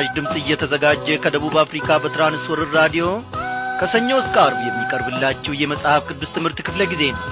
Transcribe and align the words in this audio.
በምስራች 0.00 0.14
ድምፅ 0.16 0.34
እየተዘጋጀ 0.40 1.06
ከደቡብ 1.22 1.54
አፍሪካ 1.62 1.88
በትራንስወርር 2.02 2.68
ራዲዮ 2.76 3.06
ከሰኞ 3.80 4.10
እስከ 4.20 4.36
አርብ 4.44 4.60
የሚቀርብላችሁ 4.66 5.52
የመጽሐፍ 5.58 6.02
ቅዱስ 6.08 6.30
ትምህርት 6.36 6.58
ክፍለ 6.66 6.82
ጊዜ 6.92 7.02
ነው። 7.12 7.24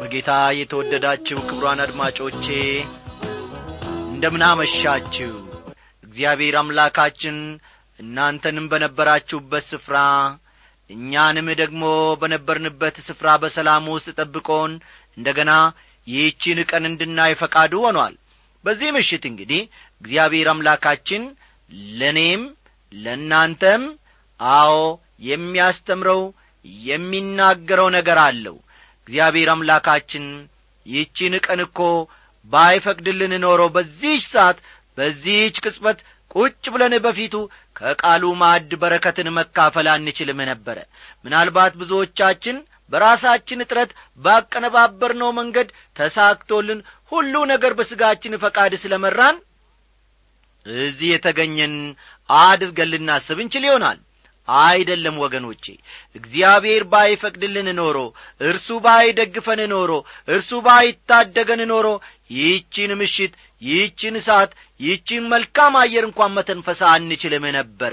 በጌታ 0.00 0.30
የተወደዳችሁ 0.58 1.38
ክብሯን 1.48 1.80
አድማጮቼ 1.86 2.46
እንደምናመሻችሁ። 4.12 5.32
እግዚአብሔር 6.04 6.58
አምላካችን 6.62 7.38
እናንተንም 8.00 8.68
በነበራችሁበት 8.72 9.66
ስፍራ 9.70 9.96
እኛንም 10.90 11.48
ደግሞ 11.60 11.82
በነበርንበት 12.20 12.96
ስፍራ 13.06 13.28
በሰላም 13.42 13.86
ውስጥ 13.94 14.08
ጠብቆን 14.18 14.72
እንደ 15.16 15.28
ገና 15.38 15.52
ይህቺን 16.06 16.58
ቀን 16.70 16.84
እንድናይ 16.90 17.32
ፈቃዱ 17.40 17.72
ሆኗል። 17.86 18.14
በዚህ 18.64 18.88
ምሽት 18.96 19.24
እንግዲህ 19.30 19.60
እግዚአብሔር 20.00 20.48
አምላካችን 20.52 21.22
ለእኔም 21.98 22.42
ለእናንተም 22.92 23.82
አዎ 24.40 24.74
የሚያስተምረው 25.28 26.22
የሚናገረው 26.84 27.88
ነገር 27.96 28.18
አለው። 28.24 28.56
እግዚአብሔር 29.06 29.48
አምላካችን 29.54 30.24
ይህቺን 30.86 31.34
ቀን 31.46 31.60
እኮ 31.66 31.78
ባይፈቅድልን 32.50 33.32
ኖሮ 33.44 33.62
በዚህች 33.74 34.24
ሰዓት 34.32 34.58
በዚህች 34.98 35.56
ቅጽበት 35.64 35.98
ቁጭ 36.30 36.64
ብለን 36.72 36.94
በፊቱ 37.04 37.34
ከቃሉ 37.76 38.24
ማዕድ 38.40 38.72
በረከትን 38.80 39.28
መካፈል 39.36 39.86
አንችልም 39.92 40.40
ነበረ። 40.50 40.78
ምናልባት 41.24 41.74
ብዙዎቻችን 41.80 42.56
በራሳችን 42.92 43.62
እጥረት 43.64 43.90
ባቀነባበርነው 44.20 45.30
መንገድ 45.38 45.68
ተሳክቶልን 45.96 46.78
ሁሉ 47.12 47.34
ነገር 47.52 47.72
በሥጋችን 47.78 48.40
ፈቃድ 48.42 48.72
ስለ 48.82 48.94
መራን 49.02 49.36
እዚህ 50.66 51.08
የተገኘን 51.12 51.74
አድርገን 52.28 52.90
ልናስብ 52.92 53.38
እንችል 53.42 53.64
ይሆናል። 53.68 53.98
አይደለም 54.48 55.16
ወገኖቼ 55.22 55.64
እግዚአብሔር 56.16 56.82
ባይፈቅድልን 56.92 57.68
ኖሮ 57.78 57.98
እርሱ 58.40 58.68
ባይደግፈን 58.84 59.60
ኖሮ 59.72 59.90
እርሱ 60.28 60.50
ባይታደገን 60.66 61.62
ኖሮ 61.72 61.86
ይህቺን 62.30 62.92
ምሽት 63.00 63.34
ይህቺን 63.62 64.16
ሰዓት 64.26 64.50
ይህቺን 64.80 65.24
መልካም 65.32 65.74
አየር 65.80 66.04
እንኳን 66.08 66.34
መተንፈሳ 66.36 66.80
አንችልም 66.94 67.44
ነበረ 67.56 67.92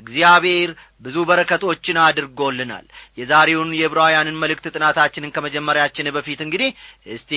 እግዚአብሔር 0.00 0.70
ብዙ 1.02 1.16
በረከቶችን 1.28 1.98
አድርጎልናል። 2.04 2.86
የዛሬውን 3.18 3.70
የዕብራውያንን 3.78 4.40
መልእክት 4.42 4.66
ጥናታችንን 4.74 5.34
ከመጀመሪያችን 5.36 6.12
በፊት 6.16 6.40
እንግዲህ 6.46 6.70
እስቲ 7.08 7.32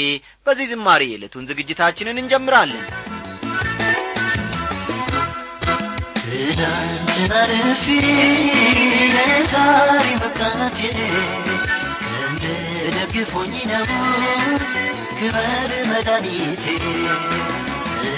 በዚህ 0.48 0.70
ዝማሬ 0.74 1.04
የዕለቱን 1.10 1.48
ዝግጅታችንን 1.52 2.22
እንጀምራለን። 2.24 2.86
ትናንትና 6.22 7.34
ልፊ 7.52 7.86
ለዛሬ 9.16 10.06
ክንድ 10.38 10.80
ደግፎኝ 12.96 13.54
ነው 13.72 13.86
ክበር 15.20 15.72
መድኃኒቴ 15.90 16.66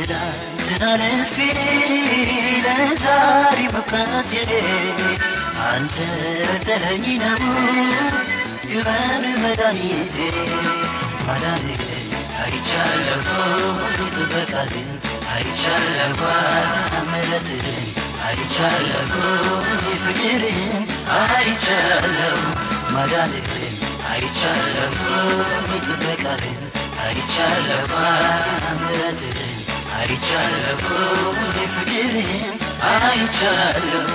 ትናንትና 0.10 0.84
ልፊ 1.02 1.36
ለዛሬ 2.66 3.60
መቃቴ 3.76 4.32
አንተ 5.66 5.98
ረድተኸኝ 6.42 7.06
ነው 7.24 7.44
አይቻለሁ 24.10 24.96
ጥበቃህን 25.82 26.60
አይቻለሁ 26.98 27.94
ምሕረትህን 28.80 29.49
አይቻለሁ 30.00 30.82
ፍቅርህን 31.76 32.58
አይቻለሁ 32.92 34.06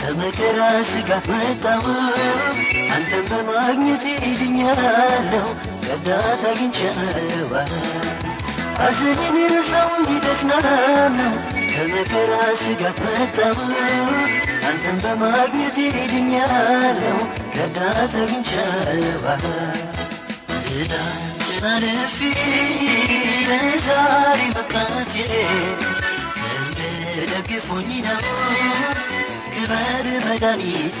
ከመከራ 0.00 0.60
ስጋት 0.88 1.24
መጣሁ 1.32 1.84
አንተን 2.94 3.24
በማግኘቴ 3.30 4.04
ድኛለሁ 4.40 5.44
ረዳት 5.88 6.42
አግኝቻለሁ 6.50 7.50
ሐዘኔን 8.80 9.36
ረሳሁኝ 9.52 10.10
ተጽናናው 10.24 11.34
ከመከራ 11.72 12.32
ስጋት 12.60 12.98
መጣሁ 13.06 13.58
አንተን 14.68 14.96
በማግኘቴ 15.04 15.76
ድኛለሁ 16.12 17.18
ረዳት 17.58 18.14
አግኝቻለሁ 18.22 19.24
ትናንትና 20.66 21.64
ልፊ 21.84 22.18
ለዛሬ 23.50 24.40
መቃቴ 24.56 25.14
ደግፎኝ 27.32 27.90
ነው። 28.06 28.22
ክበር 29.54 30.06
መድኃኒቴ 30.26 31.00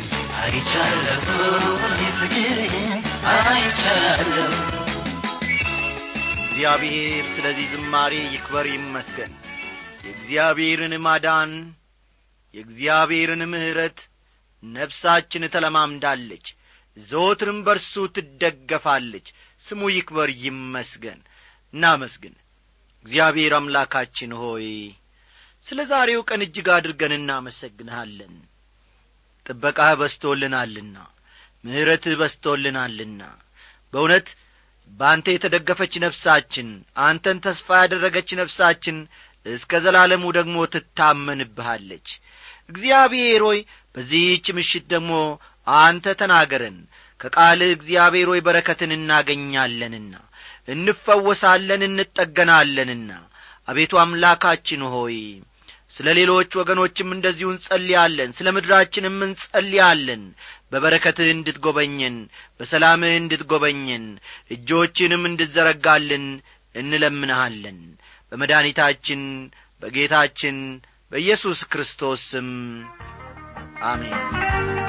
እግዚአብሔር 6.43 7.25
ስለዚህ 7.35 7.67
ዝማሬ 7.73 8.13
ይክበር 8.27 8.65
ይመስገን። 8.71 9.33
የእግዚአብሔርን 10.05 10.93
ማዳን 11.05 11.51
የእግዚአብሔርን 12.53 13.43
ምሕረት 13.51 13.99
ነፍሳችን 14.63 15.43
ተለማምዳለች። 15.53 16.45
ዘወትርም 16.97 17.59
በርሱ 17.67 17.93
ትደገፋለች። 18.15 19.27
ስሙ 19.63 19.81
ይክበር 19.95 20.29
ይመስገን። 20.43 21.19
እናመስግን። 21.73 22.35
እግዚአብሔር 23.05 23.53
አምላካችን 23.57 24.31
ሆይ 24.41 24.67
ስለ 25.65 25.79
ዛሬው 25.89 26.21
ቀን 26.29 26.41
እጅግ 26.45 26.67
አድርገን 26.75 27.13
እናመሰግንሃለን 27.17 28.33
ጥበቃህ 29.51 29.93
በስቶልናልና 30.01 30.97
ምሕረትህ 31.63 32.15
በስቶልናልና 32.19 33.21
በእውነት 33.93 34.27
በአንተ 34.91 35.27
የተደገፈች 35.33 35.93
ነፍሳችን 36.03 36.69
አንተን 37.05 37.37
ተስፋ 37.45 37.67
ያደረገች 37.81 38.29
ነፍሳችን 38.39 38.97
እስከ 39.45 39.79
ዘላለሙ 39.83 40.23
ደግሞ 40.37 40.57
ትታመንብሃለች። 40.73 42.07
እግዚአብሔር 42.69 43.41
ሆይ 43.47 43.59
በዚህች 43.95 44.47
ምሽት 44.57 44.85
ደግሞ 44.93 45.13
አንተ 45.67 46.13
ተናገረን። 46.19 46.77
ከቃልህ 47.19 47.71
እግዚአብሔር 47.73 48.27
ሆይ 48.31 48.41
በረከትን 48.45 48.91
እናገኛለንና 48.97 50.13
እንፈወሳለን 50.67 51.81
እንጠገናለንና። 51.87 53.09
አቤቱ 53.67 53.93
አምላካችን 54.03 54.83
ሆይ 54.93 55.17
ስለ 55.95 56.07
ሌሎች 56.17 56.51
ወገኖችም 56.59 57.09
እንደዚሁ 57.15 57.47
እንጸልያለን 57.53 58.29
ስለ 58.37 58.47
ምድራችንም 58.55 59.17
እንጸልያለን። 59.27 60.23
በበረከትህ 60.71 61.29
እንድትጐበኘን 61.31 62.17
በሰላምህ 62.59 63.13
እንድትጐበኘን 63.17 64.05
እጆችንም 64.55 65.23
እንድትዘረጋልን 65.29 66.25
እንለምንሃለን። 66.75 67.79
በመድኃኒታችን 68.31 69.23
በጌታችን 69.81 70.57
በኢየሱስ 71.11 71.61
ክርስቶስ 71.71 72.23
ስም 72.31 72.49
አሜን 73.85 74.80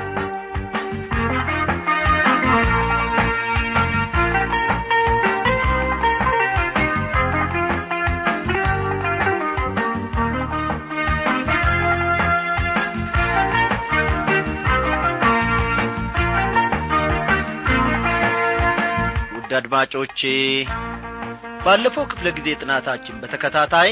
አድማጮቼ 19.62 20.20
ባለፈው 21.64 22.04
ክፍለ 22.12 22.28
ጊዜ 22.36 22.48
ጥናታችን 22.60 23.18
በተከታታይ 23.22 23.90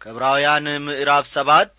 ከዕብራውያን 0.00 0.66
ምዕራፍ 0.86 1.26
ሰባት 1.34 1.72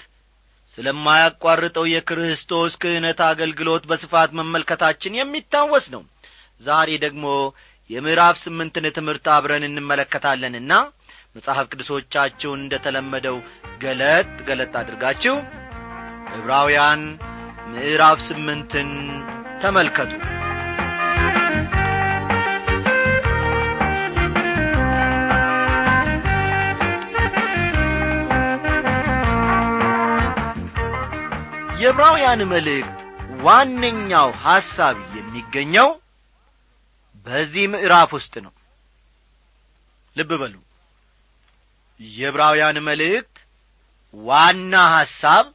ስለማያቋርጠው 0.77 1.85
የክርስቶስ 1.89 2.73
ክህነት 2.81 3.19
አገልግሎት 3.27 3.83
በስፋት 3.89 4.31
መመልከታችን 4.39 5.17
የሚታወስ 5.19 5.85
ነው። 5.95 6.03
ዛሬ 6.61 6.89
ደግሞ 7.05 7.25
የምዕራፍ 7.89 8.37
ስምንትን 8.45 8.87
ትምህርት 8.97 9.27
አብረን 9.35 9.67
እንመለከታለንና 9.69 10.73
መጽሐፍ 11.35 11.65
ቅዱሶቻችሁን 11.71 12.61
እንደ 12.63 12.75
ተለመደው 12.85 13.37
ገለጥ 13.83 14.29
ገለጥ 14.49 14.73
አድርጋችሁ 14.81 15.35
ዕብራውያን 16.37 17.03
ምዕራፍ 17.73 18.19
ስምንትን 18.29 18.91
ተመልከቱ 19.63 20.11
የዕብራውያን 31.79 32.41
መልእክት 32.51 32.99
ዋነኛው 33.43 34.29
ሐሳብ 34.43 34.97
የሚገኘው 35.17 35.89
በዚህ 37.27 37.65
ምዕራፍ 37.73 38.09
ውስጥ 38.17 38.33
ነው። 38.45 38.53
ልብ 40.15 40.31
በሉ። 40.41 40.55
የዕብራውያን 41.99 42.77
መልእክት 42.87 43.35
ዋና 44.13 44.73
ሐሳብ 44.95 45.45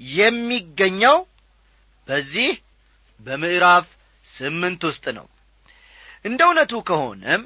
የሚገኘው 0.00 1.16
በዚህ 2.08 2.50
በምዕራፍ 3.20 3.86
ስምንት 4.26 4.82
ውስጥ 4.88 5.04
ነው። 5.18 5.26
እንደ 6.24 6.40
እውነቱ 6.48 6.74
ከሆነም 6.88 7.42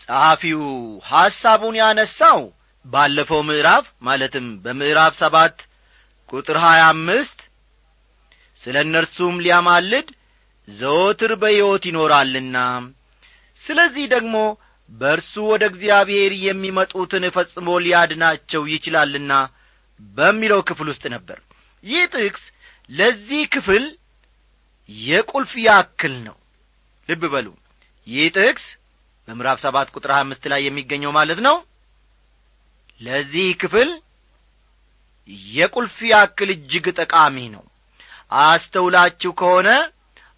ጸሐፊው 0.00 0.62
ሐሳቡን 1.08 1.76
ያነሳው 1.80 2.40
ባለፈው 2.84 3.40
ምዕራፍ 3.48 3.86
ማለትም 4.06 4.46
በምዕራፍ 4.64 5.14
ሰባት 5.22 5.56
ቁጥር 6.30 6.56
ሀያ 6.64 6.82
አምስት 6.92 7.38
ስለ 8.66 8.76
እነርሱም 8.84 9.34
ሊያማልድ 9.44 10.08
ዘወትር 10.68 11.32
በሕይወት 11.42 11.84
ይኖራልና። 11.88 12.56
ስለዚህ 13.62 14.06
ደግሞ 14.14 14.36
በእርሱ 14.90 15.34
ወደ 15.50 15.62
እግዚአብሔር 15.70 16.32
የሚመጡትን 16.46 17.24
ፈጽሞ 17.36 17.68
ሊያድናቸው 17.84 18.62
ይችላልና 18.72 19.32
በሚለው 20.16 20.60
ክፍል 20.68 20.88
ውስጥ 20.92 21.04
ነበር። 21.14 21.38
ይህ 21.84 22.02
ጥቅስ 22.14 22.44
ለዚህ 22.90 23.42
ክፍል 23.54 23.84
የቁልፍ 24.88 25.52
ያክል 25.66 26.14
ነው። 26.26 26.36
ልብ 27.08 27.22
በሉ። 27.32 27.46
ይህ 28.06 28.26
ጥቅስ 28.36 28.66
በምዕራፍ 29.28 29.58
ሰባት 29.64 29.88
ቁጥር 29.94 30.12
አምስት 30.16 30.44
ላይ 30.52 30.60
የሚገኘው 30.64 31.12
ማለት 31.18 31.40
ነው። 31.46 31.56
ለዚህ 33.00 33.48
ክፍል 33.62 33.88
የቁልፍ 35.52 35.96
ያክል 36.12 36.50
እጅግ 36.54 36.86
ጠቃሚ 37.00 37.36
ነው 37.54 37.64
አስተውላችሁ 38.32 39.30
ከሆነ 39.40 39.68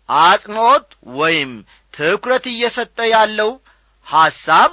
አጽንዖት 0.08 0.88
ወይም 1.18 1.50
ትኩረት 1.94 2.44
እየሰጠ 2.52 2.98
ያለው 3.12 3.50
ሐሳብ 4.06 4.70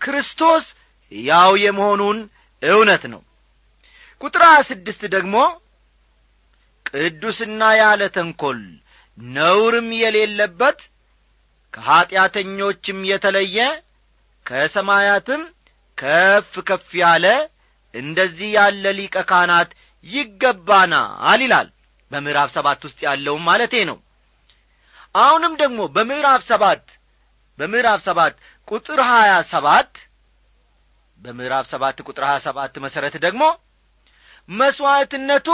ክርስቶስ 0.00 0.64
ያው 1.12 1.52
የመሆኑን 1.62 2.18
እውነት 2.62 3.04
ነው። 3.12 3.20
ቁጥር 4.20 4.42
ስድስት 4.68 5.02
ደግሞ 5.14 5.36
ቅዱስና 6.90 7.62
ያለ 7.80 8.02
ተንኰል 8.16 8.60
ነውርም 9.18 9.88
የሌለበት 10.00 10.78
ከኀጢአተኞችም 11.74 12.98
የተለየ 13.10 13.58
ከሰማያትም 14.46 15.42
ከፍ 15.98 16.52
ከፍ 16.68 16.88
ያለ 17.00 17.26
እንደዚህ 17.94 18.48
ያለ 18.56 18.84
ሊቀ 18.98 19.16
ካህናት 19.30 19.70
ይገባናል 20.06 21.40
ይላል 21.44 21.68
በምዕራፍ 22.10 22.50
ሰባት 22.56 22.80
ውስጥ 22.86 22.98
ያለውም 23.06 23.42
ማለቴ 23.48 23.74
ነው። 23.90 23.98
አሁንም 25.14 25.52
ደግሞ 25.62 25.80
በምዕራፍ 25.94 26.42
ሰባት 26.50 26.84
በምዕራፍ 27.58 28.00
ሰባት 28.08 28.34
ቁጥር 28.68 29.00
ሀያ 29.10 29.32
ሰባት 29.52 29.92
በምዕራፍ 31.20 31.66
ሰባት 31.72 31.96
ቁጥር 32.06 32.24
ሀያ 32.28 32.38
ሰባት 32.46 32.74
መሠረት 32.84 33.14
ደግሞ 33.24 33.42
መሥዋዕትነቱ 34.48 35.48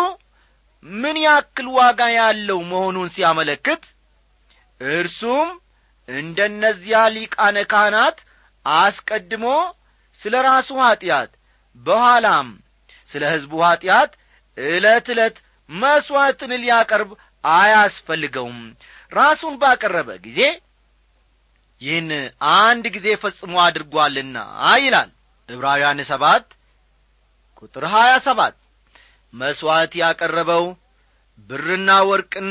ምን 0.85 1.17
ያክል 1.25 1.69
ዋጋ 1.79 2.01
ያለው 2.17 2.59
መሆኑን 2.71 3.09
ሲያመለክት 3.15 3.85
እርሱም 4.81 5.49
እንደነዚያ 6.09 6.99
ሊቃነ 7.15 7.57
ካህናት 7.71 8.19
አስቀድሞ 8.67 9.47
ስለ 10.21 10.35
ራሱ 10.49 10.71
ኀጢአት 10.83 11.31
በኋላም 11.77 12.49
ስለ 13.13 13.23
ሕዝቡ 13.33 13.55
ኀጢአት 13.67 14.13
ዕለት 14.59 15.07
ዕለት 15.15 15.37
መሥዋዕትን 15.71 16.53
ሊያቀርብ 16.63 17.11
አያስፈልገውም። 17.45 18.59
ራሱን 19.13 19.55
ባቀረበ 19.63 20.11
ጊዜ 20.25 20.41
ይህን 21.83 22.11
አንድ 22.59 22.85
ጊዜ 22.95 23.07
ፈጽሞ 23.23 23.55
አድርጓልና 23.65 24.37
ይላል። 24.81 25.11
ዕብራውያን 25.49 25.99
ሰባት 26.11 26.47
ቁጥር 27.59 27.85
ሀያ 27.95 28.13
ሰባት 28.27 28.57
መሥዋዕት 29.35 29.93
ያቀረበው 30.01 30.65
ብርና 31.51 31.91
ወርቅን 32.09 32.51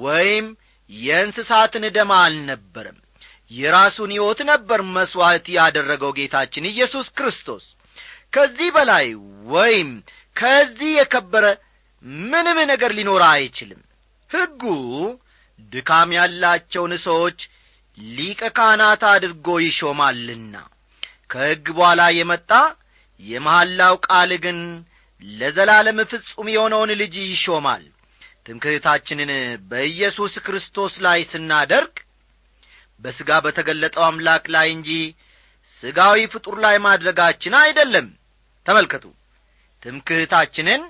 ወይም 0.00 0.46
የእንስሳትን 0.90 1.84
ደማ 1.96 2.12
አልነበረም። 2.24 2.98
የራሱን 3.50 4.10
ሕይወት 4.14 4.40
ነበር 4.50 4.80
መሥዋዕት 4.96 5.46
ያደረገው 5.56 6.12
ጌታችን 6.18 6.68
ኢየሱስ 6.70 7.06
ክርስቶስ። 7.16 7.64
ከዚህ 8.32 8.68
በላይ 8.76 9.06
ወይም 9.46 9.88
ከዚህ 10.36 10.90
የከበረ 10.96 11.46
ምንም 12.24 12.58
ነገር 12.70 12.90
ሊኖር 12.98 13.22
አይችልም። 13.28 13.80
ሕጉ 14.30 14.62
ድካም 15.72 16.10
ያላቸውን 16.16 16.92
ሰዎች 17.04 17.38
ሊቀ 17.98 18.42
ካህናት 18.56 19.02
አድርጎ 19.10 19.46
ይሾማልና። 19.64 20.54
ከሕግ 21.30 21.66
በኋላ 21.76 22.02
የመጣ 22.16 22.50
የመሐላው 23.20 23.94
ቃል 24.06 24.30
ግን 24.44 24.58
ለዘላለም 25.22 25.98
ፍጹም 26.12 26.48
የሆነውን 26.52 26.90
ልጅ 27.00 27.14
ይሾማል። 27.26 27.84
ትምክህታችንን 28.46 29.30
በኢየሱስ 29.70 30.34
ክርስቶስ 30.46 30.94
ላይ 31.04 31.20
ስናደርግ 31.30 31.94
በሥጋ 33.00 33.30
በተገለጠው 33.44 34.04
አምላክ 34.08 34.44
ላይ 34.54 34.68
እንጂ 34.74 34.90
ሥጋዊ 35.82 36.18
ፍጡር 36.32 36.56
ላይ 36.64 36.76
ማድረጋችን 36.86 37.54
አይደለም። 37.60 38.08
ተመልከቱ። 38.66 39.04
ትምክህታችንን 39.82 40.82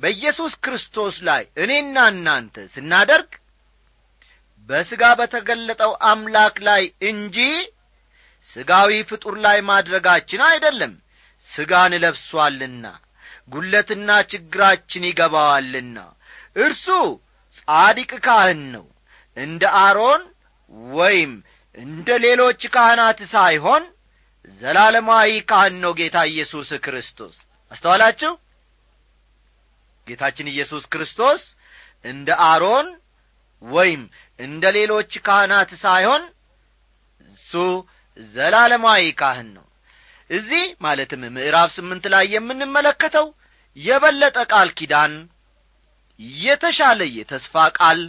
በኢየሱስ 0.00 0.52
ክርስቶስ 0.64 1.16
ላይ 1.28 1.42
እኔና 1.62 1.96
እናንተ 2.12 2.64
ስናደርግ 2.74 3.30
በሥጋ 4.68 5.04
በተገለጠው 5.20 5.92
አምላክ 6.10 6.56
ላይ 6.68 6.82
እንጂ 7.10 7.38
ሥጋዊ 8.56 8.90
ፍጡር 9.10 9.34
ላይ 9.44 9.58
ማድረጋችን 9.70 10.42
አይደለም። 10.48 10.92
ሥጋን 11.48 11.92
ለብሷልና 12.02 12.86
ጒለትና 13.52 14.10
ችግራችን 14.30 15.04
ይገባዋልና 15.08 15.98
እርሱ 16.56 16.86
ጻዲቅ 17.58 18.12
ካህን 18.26 18.62
ነው። 18.74 18.86
እንደ 19.36 19.62
አሮን 19.80 20.22
ወይም 20.94 21.32
እንደ 21.78 22.08
ሌሎች 22.24 22.62
ካህናት 22.74 23.20
ሳይሆን 23.32 23.84
ዘላለማዊ 24.60 25.30
ካህን 25.50 25.76
ነው 25.84 25.92
ጌታ 26.00 26.16
ኢየሱስ 26.32 26.70
ክርስቶስ። 26.84 27.36
አስተዋላችሁ 27.72 28.32
ጌታችን 30.06 30.50
ኢየሱስ 30.52 30.84
ክርስቶስ 30.92 31.42
እንደ 32.04 32.28
አሮን 32.46 32.88
ወይም 33.62 34.02
እንደ 34.38 34.64
ሌሎች 34.76 35.12
ካህናት 35.26 35.70
ሳይሆን 35.84 36.22
እሱ 37.28 37.52
ዘላለማዊ 38.32 39.04
ካህን 39.20 39.48
ነው። 39.56 39.64
እዚህ 40.30 40.64
ማለትም 40.80 41.22
ምዕራፍ 41.36 41.70
ስምንት 41.76 42.04
ላይ 42.14 42.24
የምንመለከተው 42.34 43.26
የበለጠ 43.76 44.38
ቃል 44.52 44.68
ኪዳን 44.78 45.14
የተሻለ 46.40 47.00
የተስፋ 47.16 47.64
ቃል 47.78 48.00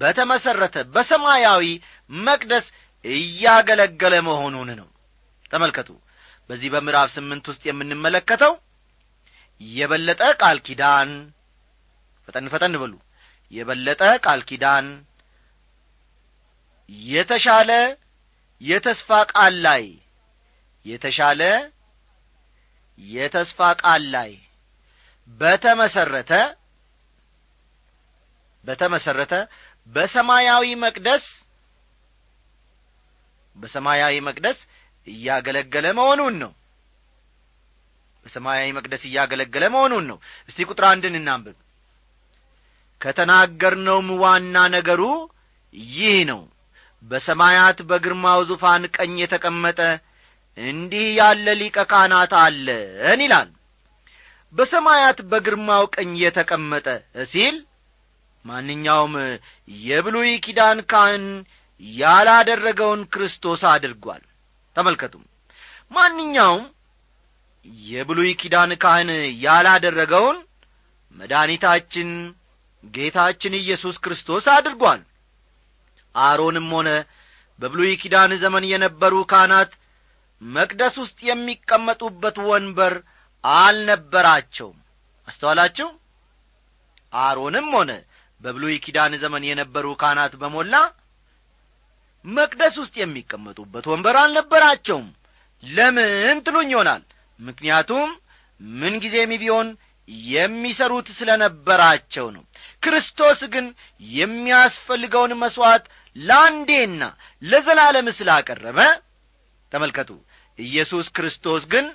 በተመሠረተ 0.00 0.76
በሰማያዊ 0.94 1.64
መቅደስ 2.20 2.66
እያገለገለ 3.04 4.14
መሆኑን 4.28 4.70
ነው። 4.80 4.88
ተመልከቱ። 5.50 5.90
በዚህ 6.50 6.68
በምዕራፍ 6.74 7.08
ስምንት 7.16 7.44
ውስጥ 7.50 7.62
የምንመለከተው 7.68 8.52
የበለጠ 9.60 10.22
ቃል 10.40 10.58
ኪዳን። 10.66 11.10
ፈጠን 12.28 12.46
ፈጠን 12.52 12.74
በሉ። 12.80 12.94
የበለጠ 13.52 14.02
ቃል 14.24 14.40
ኪዳን። 14.48 14.86
የተሻለ 17.08 17.70
የተስፋ 18.62 19.10
ቃል 19.32 19.54
ላይ። 19.66 19.84
የተሻለ 20.86 21.42
የተስፋ 23.00 23.58
ቃል 23.82 24.02
ላይ። 24.14 24.32
በተመሰረተ 25.40 26.32
በተመሰረተ 28.64 29.34
በሰማያዊ 29.88 30.64
መቅደስ 30.82 31.26
በሰማያዊ 33.56 34.14
መቅደስ 34.26 34.58
እያገለገለ 35.06 35.86
መሆኑን 35.98 36.34
ነው 36.42 36.52
በሰማያዊ 38.26 38.68
መቅደስ 38.76 39.02
እያገለገለ 39.08 39.64
መሆኑን 39.74 40.04
ነው። 40.10 40.18
እስቲ 40.48 40.66
ቁጥር 40.70 40.84
አንድን 40.90 41.16
እናንብብ። 41.20 41.56
ከተናገርነውም 43.00 44.08
ዋና 44.22 44.56
ነገሩ 44.74 45.02
ይህ 45.92 46.16
ነው። 46.30 46.40
በሰማያት 47.02 47.78
በግርማው 47.90 48.40
ዙፋን 48.48 48.84
ቀኝ 48.96 49.14
የተቀመጠ 49.22 49.80
እንዲህ 50.58 51.06
ያለ 51.18 51.46
ሊቀ 51.60 51.78
ካህናት 51.90 52.32
አለን 52.38 53.20
ይላል። 53.24 53.50
በሰማያት 54.54 55.18
በግርማው 55.30 55.84
ቀኝ 55.94 56.12
የተቀመጠ 56.22 56.86
ሲል 57.32 57.56
ማንኛውም 58.44 59.14
የብሉይ 59.84 60.30
ኪዳን 60.44 60.78
ካህን 60.90 61.26
ያላደረገውን 61.82 63.02
ክርስቶስ 63.12 63.62
አድርጓል። 63.72 64.22
ተመልከቱም። 64.76 65.24
ማንኛውም 65.92 66.64
የብሉይ 67.88 68.30
ኪዳን 68.40 68.70
ካህን 68.82 69.10
ያላደረገውን 69.44 70.38
መድኃኒታችን 71.16 72.10
ጌታችን 72.84 73.54
ኢየሱስ 73.60 73.96
ክርስቶስ 74.04 74.44
አድርጓል። 74.54 75.00
አሮንም 76.14 76.68
ሆነ 76.74 76.88
በብሉይ 77.60 77.92
ኪዳን 78.02 78.32
ዘመን 78.42 78.64
የነበሩ 78.70 79.14
ካህናት 79.30 79.70
መቅደስ 80.42 80.94
ውስጥ 81.02 81.18
የሚቀመጡበት 81.28 82.36
ወንበር 82.48 82.94
አልነበራቸውም። 83.44 84.78
አስተዋላችሁ? 85.28 85.88
አሮንም 87.12 87.68
ሆነ 87.76 87.90
በብሉይ 88.40 88.76
ኪዳን 88.84 89.12
ዘመን 89.22 89.44
የነበሩ 89.48 89.86
ካህናት 90.00 90.32
በሞላ 90.40 90.74
መቅደስ 92.24 92.74
ውስጥ 92.82 92.94
የሚቀመጡበት 93.00 93.84
ወንበር 93.90 94.16
አልነበራቸውም። 94.22 95.06
ለምን 95.62 96.38
ትሉኝ 96.46 96.68
ይሆናል 96.74 97.02
ምክንያቱም 97.40 98.08
ምንጊዜም 98.80 99.32
ቢሆን 99.42 99.68
የሚሰሩት 100.30 101.08
ስለ 101.18 101.30
ነበራቸው 101.42 102.26
ነው። 102.36 102.44
ክርስቶስ 102.82 103.40
ግን 103.54 103.66
የሚያስፈልገውን 104.18 105.32
መሥዋዕት 105.42 105.84
ለአንዴና 106.16 107.02
ለዘላለም 107.42 108.06
ስላቀረበ 108.18 108.78
ተመልከቱ 109.72 110.10
ኢየሱስ 110.58 111.06
ክርስቶስ 111.16 111.64
ግን 111.72 111.86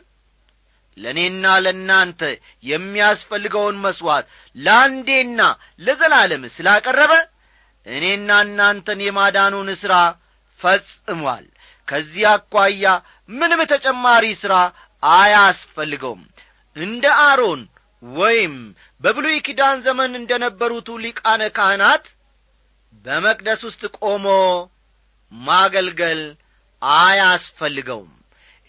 ለእኔና 0.98 1.46
ለእናንተ 1.64 2.22
የሚያስፈልገውን 2.64 3.78
መሥዋዕት 3.86 4.26
ለአንዴና 4.56 5.42
ለዘላለም 5.82 6.44
ስላቀረበ 6.56 7.14
እኔና 7.86 8.32
እናንተን 8.46 9.00
የማዳኑን 9.06 9.70
ሥራ 9.82 9.94
ፈጽሟል። 10.60 11.46
ከዚህ 11.88 12.26
አኳያ 12.32 12.86
ምንም 13.30 13.62
ተጨማሪ 13.72 14.26
ሥራ 14.42 14.54
አያስፈልገውም። 15.13 16.24
እንደ 16.75 17.05
አሮን 17.24 17.62
ወይም 18.03 18.53
በብሉይ 19.01 19.38
ኪዳን 19.45 19.77
ዘመን 19.86 20.12
እንደ 20.19 20.31
ነበሩቱ 20.43 20.88
ሊቃነ 21.03 21.41
ካህናት 21.57 22.05
በመቅደስ 23.05 23.62
ውስጥ 23.67 23.83
ቆሞ 24.00 24.25
ማገልገል 25.31 26.22
አያስፈልገውም። 26.81 28.12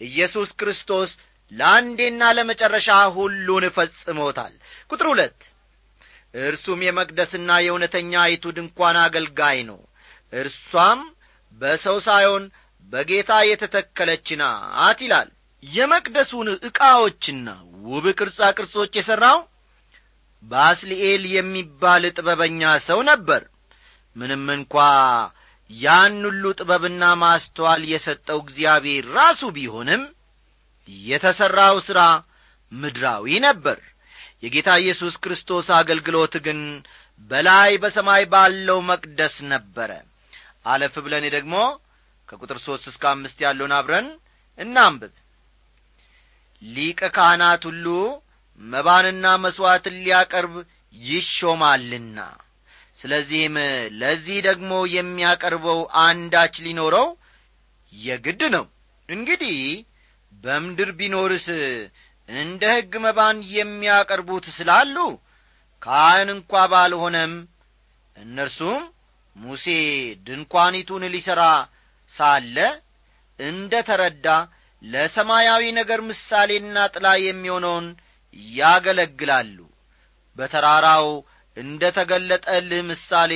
ኢየሱስ 0.01 0.49
ክርስቶስ 0.59 1.11
ለአንዴና 1.51 2.21
ለመጨረሻ 2.37 2.87
ሁሉን 3.17 3.65
ፈጽሞታል። 3.75 4.53
ቁጥር 4.89 5.07
ሁለት 5.11 5.37
እርሱም 6.41 6.79
የመቅደስና 6.85 7.49
የእውነተኛ 7.63 8.13
አይቱ 8.23 8.45
ድንኳን 8.57 8.97
አገልጋይ 9.03 9.59
ነው። 9.69 9.79
እርሷም 10.33 11.01
በሰው 11.61 11.97
ሳይሆን 12.07 12.43
በጌታ 12.93 13.31
የተተከለች 13.49 14.27
ናት 14.41 14.99
ይላል 15.05 15.29
የመቅደሱን 15.65 16.47
ዕቃዎችና 16.67 17.47
ውብ 17.87 18.05
ቅርጻ 18.19 18.39
ቅርጾች 18.57 18.91
የሠራው 18.97 19.39
ባስልኤል 20.43 21.23
የሚባል 21.35 22.03
ጥበበኛ 22.11 22.61
ሰው 22.87 22.99
ነበር። 23.09 23.41
ምንም 24.15 24.43
እንኳ 24.55 24.75
ያን 25.69 26.17
ሁሉ 26.27 26.43
ጥበብና 26.59 27.03
ማስተዋል 27.21 27.83
የሰጠው 27.91 28.39
እግዚአብሔር 28.43 29.05
ራሱ 29.17 29.41
ቢሆንም 29.55 30.03
የተሠራው 31.05 31.77
ሥራ 31.87 31.99
ምድራዊ 32.71 33.25
ነበር። 33.47 33.79
የጌታ 34.43 34.69
ኢየሱስ 34.81 35.15
ክርስቶስ 35.23 35.67
አገልግሎት 35.77 36.35
ግን 36.45 36.59
በላይ 37.31 37.71
በሰማይ 37.83 38.23
ባለው 38.33 38.79
መቅደስ 38.89 39.35
ነበረ። 39.51 39.91
አለፍ 40.65 40.95
ብለን 41.05 41.25
ደግሞ 41.35 41.55
ከቁጥር 42.29 42.57
ሦስት 42.65 42.85
እስከ 42.91 43.03
አምስት 43.11 43.37
ያለውን 43.45 43.73
አብረን 43.77 44.07
እናንብብ 44.59 45.13
ሊቀ 46.61 47.01
ካህናት 47.15 47.63
ሁሉ 47.69 47.85
መባንና 48.61 49.25
መሥዋዕትን 49.43 49.95
ሊያቀርብ 50.03 50.53
ይሾማልና። 50.93 52.17
ስለዚህም 52.99 53.55
ለዚህ 54.01 54.37
ደግሞ 54.47 54.71
የሚያቀርበው 54.93 55.79
አንዳች 56.03 56.55
ሊኖረው 56.65 57.07
የግድ 57.93 58.41
ነው። 58.55 58.65
እንግዲህ 59.09 59.57
በምድር 60.33 60.89
ቢኖርስ 60.99 61.47
እንደ 62.29 62.63
ሕግ 62.75 62.93
መባን 63.03 63.37
የሚያቀርቡት 63.55 64.45
ስላሉ 64.57 64.95
ካህን 65.81 66.29
እንኳ 66.35 66.61
ባልሆነም 66.71 67.33
እነርሱም 68.15 68.81
ሙሴ 69.35 69.65
ድንኳኒቱን 70.27 71.03
ሊሠራ 71.13 71.41
ሳለ 72.13 72.57
እንደ 73.39 73.73
ተረዳ 73.87 74.27
ለሰማያዊ 74.85 75.63
ነገር 75.77 75.99
ምሳሌና 76.09 76.77
ጥላ 76.93 77.07
የሚሆነውን 77.21 77.87
ያገለግላሉ። 78.55 79.57
በተራራው 80.37 81.07
እንደ 81.57 81.83
ተገለጠልህ 81.97 82.81
ምሳሌ 82.89 83.33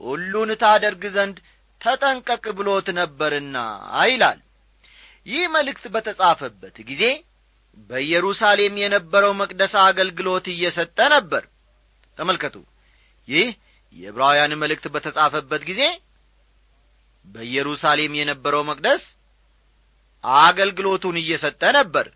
ሁሉን 0.00 0.50
ታደርግ 0.62 1.02
ዘንድ 1.14 1.36
ተጠንቀቅ 1.80 2.44
ብሎት 2.58 2.88
ነበርና 2.98 3.56
ይላል። 4.06 4.38
ይህ 5.26 5.44
መልእክት 5.54 5.84
በተጻፈበት 5.94 6.76
ጊዜ 6.90 7.04
በኢየሩሳሌም 7.90 8.74
የነበረው 8.82 9.32
መቅደስ 9.40 9.72
አገልግሎት 9.82 10.46
እየሰጠ 10.52 10.98
ነበር። 11.14 11.42
ተመልከቱ። 12.18 12.56
ይህ 13.28 13.48
የዕብራውያን 13.96 14.52
መልእክት 14.62 14.86
በተጻፈበት 14.94 15.62
ጊዜ 15.70 15.82
በኢየሩሳሌም 17.24 18.12
የነበረው 18.18 18.62
መቅደስ 18.70 19.02
አገልግሎቱን 20.24 21.16
እየሰጠ 21.22 21.62
ነበር። 21.78 22.06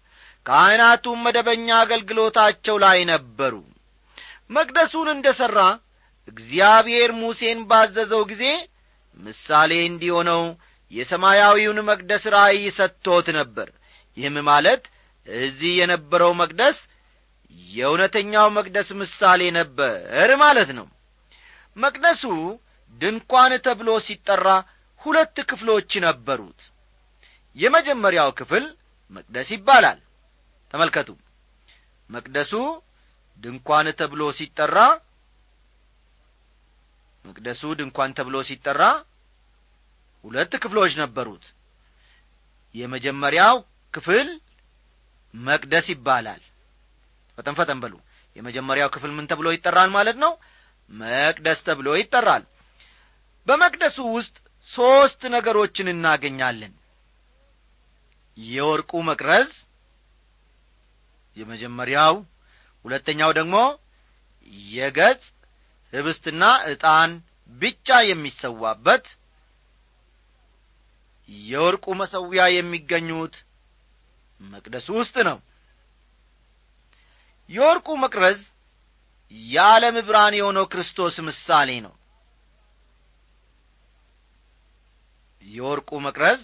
ካህናቱም 0.47 1.19
መደበኛ 1.25 1.69
አገልግሎታቸው 1.81 2.77
ላይ 2.85 2.99
ነበሩ። 3.11 3.55
መቅደሱን 4.51 5.09
እንደ 5.15 5.29
ሠራ 5.39 5.59
እግዚአብሔር 6.29 7.11
ሙሴን 7.21 7.61
ባዘዘው 7.71 8.23
ጊዜ 8.31 8.45
ምሳሌ 9.21 9.73
እንዲሆነው 9.87 10.43
የሰማያዊውን 10.93 11.79
መቅደስ 11.89 12.25
ራእይ 12.35 12.65
ሰጥቶት 12.79 13.27
ነበር። 13.39 13.69
ይህም 14.17 14.37
ማለት 14.49 14.83
እዚህ 15.29 15.73
የነበረው 15.81 16.33
መቅደስ 16.41 16.79
የእውነተኛው 17.71 18.49
መቅደስ 18.57 18.89
ምሳሌ 19.01 19.43
ነበር 19.59 20.31
ማለት 20.43 20.71
ነው። 20.79 20.87
መቅደሱ 21.77 22.23
ድንኳን 23.01 23.53
ተብሎ 23.67 23.91
ሲጠራ 24.07 24.47
ሁለት 25.03 25.37
ክፍሎች 25.51 25.93
ነበሩት 26.07 26.61
የመጀመሪያው 27.57 28.31
ክፍል 28.39 28.65
መቅደስ 29.13 29.49
ይባላል። 29.55 29.99
ተመልከቱ። 30.75 31.09
መቅደሱ 32.11 32.53
ድንኳን 33.39 33.87
ተብሎ 34.01 34.23
ሲጠራ 34.39 34.77
መቅደሱ 37.25 37.63
ድንኳን 37.79 38.11
ተብሎ 38.19 38.37
ሲጠራ 38.49 38.83
ሁለት 40.25 40.53
ክፍሎች 40.63 40.93
ነበሩት። 41.03 41.45
የመጀመሪያው 42.75 43.57
ክፍል 43.95 44.29
መቅደስ 45.35 45.87
ይባላል። 45.93 46.43
ፈጠን 47.39 47.55
ፈጠን 47.59 47.79
በሉ። 47.83 47.95
የመጀመሪያው 48.37 48.89
ክፍል 48.95 49.11
ምን 49.17 49.29
ተብሎ 49.31 49.47
ይጠራል 49.55 49.89
ማለት 49.97 50.17
ነው? 50.25 50.33
መቅደስ 50.91 51.59
ተብሎ 51.67 51.89
ይጠራል። 51.99 52.45
በመቅደሱ 53.47 53.99
ውስጥ 54.17 54.37
ሦስት 54.71 55.21
ነገሮችን 55.35 55.93
እናገኛለን 55.93 56.73
የወርቁ 58.49 58.93
መቅረዝ 59.09 59.51
የመጀመሪያው 61.37 62.15
ሁለተኛው 62.85 63.31
ደግሞ 63.39 63.57
የገጽ 64.73 65.23
ህብስትና 65.93 66.43
ዕጣን 66.71 67.11
ብቻ 67.53 67.99
የሚሰዋበት 68.09 69.07
የወርቁ 71.49 71.87
መሰዊያ 72.01 72.43
የሚገኙት 72.53 73.35
መቅደሱ 74.41 74.89
ውስጥ 74.99 75.17
ነው። 75.29 75.39
የወርቁ 77.51 77.89
መቅረዝ 78.03 78.41
የዓለም 79.51 79.97
ብርሃን 80.07 80.35
የሆነው 80.39 80.65
ክርስቶስ 80.73 81.17
ምሳሌ 81.29 81.71
ነው። 81.87 81.95
የወርቁ 85.47 85.91
መቅረዝ 86.07 86.41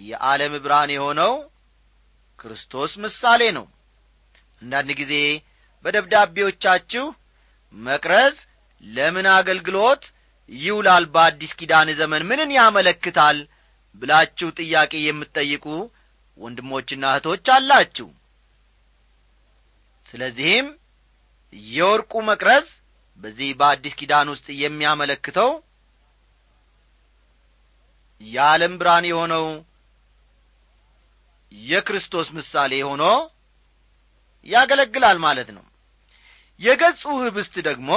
የዓለም 0.00 0.52
ብርሃን 0.64 0.90
የሆነው 0.94 1.32
ክርስቶስ 2.38 2.92
ምሳሌ 3.04 3.42
ነው። 3.56 3.66
አንዳንድ 4.62 4.90
ጊዜ 5.00 5.14
በደብዳቤዎቻችሁ 5.84 7.04
መቅረዝ 7.74 8.36
ለምን 8.84 9.26
አገልግሎት 9.36 10.02
ይውላል? 10.50 11.04
በአዲስ 11.14 11.52
ኪዳን 11.58 11.88
ዘመን 12.00 12.22
ምንን 12.30 12.50
ያመለክታል? 12.58 13.38
ብላችሁ 14.02 14.48
ጥያቄ 14.58 14.92
የምትጠይቁ 15.00 15.64
ወንድሞችና 16.36 17.04
እህቶች 17.12 17.46
አላችሁ። 17.54 18.08
ስለዚህም 20.06 20.66
የወርቁ 21.72 22.12
መቅረዝ 22.28 22.66
በዚህ 23.20 23.48
በአዲስ 23.60 23.94
ኪዳን 24.00 24.28
ውስጥ 24.32 24.46
የሚያመለክተው 24.60 25.50
የዓለም 28.20 28.74
ብርሃን 28.80 29.06
የሆነው 29.08 29.44
የክርስቶስ 31.52 32.28
ምሳሌ 32.36 32.72
ሆኖ 32.88 33.04
ያገለግላል 34.48 35.18
ማለት 35.24 35.48
ነው። 35.56 35.64
የገጹ 36.60 37.02
ህብስት 37.22 37.54
ደግሞ 37.68 37.90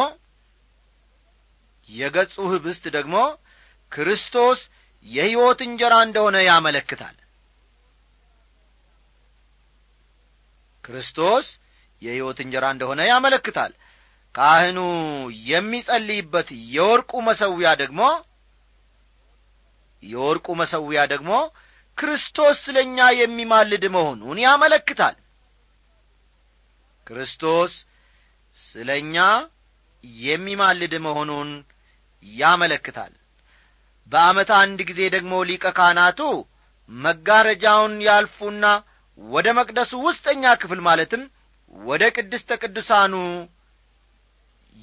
የገጹ 1.89 2.35
ህብስት 2.53 2.83
ደግሞ 2.97 3.15
ክርስቶስ 3.91 4.59
የሕይወት 5.05 5.59
እንጀራ 5.67 5.93
እንደሆነ 6.07 6.37
ያመለክታል። 6.47 7.15
ክርስቶስ 10.83 11.47
የሕይወት 12.01 12.39
እንጀራ 12.43 12.65
እንደሆነ 12.75 13.01
ያመለክታል። 13.09 13.71
ካህኑ 14.35 14.79
የሚጸልይበት 15.47 16.49
የወርቁ 16.75 17.11
መሰዊያ 17.27 17.69
ደግሞ 17.81 18.01
የወርቁ 20.03 20.47
መሰዊያ 20.61 21.01
ደግሞ 21.13 21.31
ክርስቶስ 22.01 22.57
ስለ 22.65 22.77
እኛ 22.85 22.99
የሚማልድ 23.17 23.83
መሆኑን 23.95 24.37
ያመለክታል። 24.43 25.15
ክርስቶስ 27.07 27.73
ስለ 28.57 28.89
እኛ 29.01 29.15
የሚማልድ 30.23 30.93
መሆኑን 31.05 31.49
ያመለክታል። 32.23 33.13
በአመት 34.11 34.49
አንድ 34.61 34.79
ጊዜ 34.89 35.01
ደግሞ 35.15 35.33
ሊቀ 35.49 35.65
ካህናቱ 35.77 36.19
መጋረጃውን 36.89 37.93
ያልፉና 38.07 38.65
ወደ 39.17 39.47
መቅደሱ 39.59 39.91
ውስጠኛ 40.05 40.43
ክፍል 40.61 40.79
ማለትም 40.87 41.23
ወደ 41.73 42.03
ቅድስተ 42.15 42.57
ቅዱሳኑ 42.63 43.13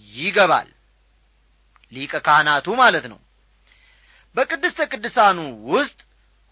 ይገባል። 0.08 0.68
ሊቀ 1.92 2.14
ካህናቱ 2.26 2.66
ማለት 2.82 3.04
ነው። 3.12 3.18
በቅድስተ 4.34 4.80
ቅዱሳኑ 4.92 5.38
ውስጥ 5.72 5.98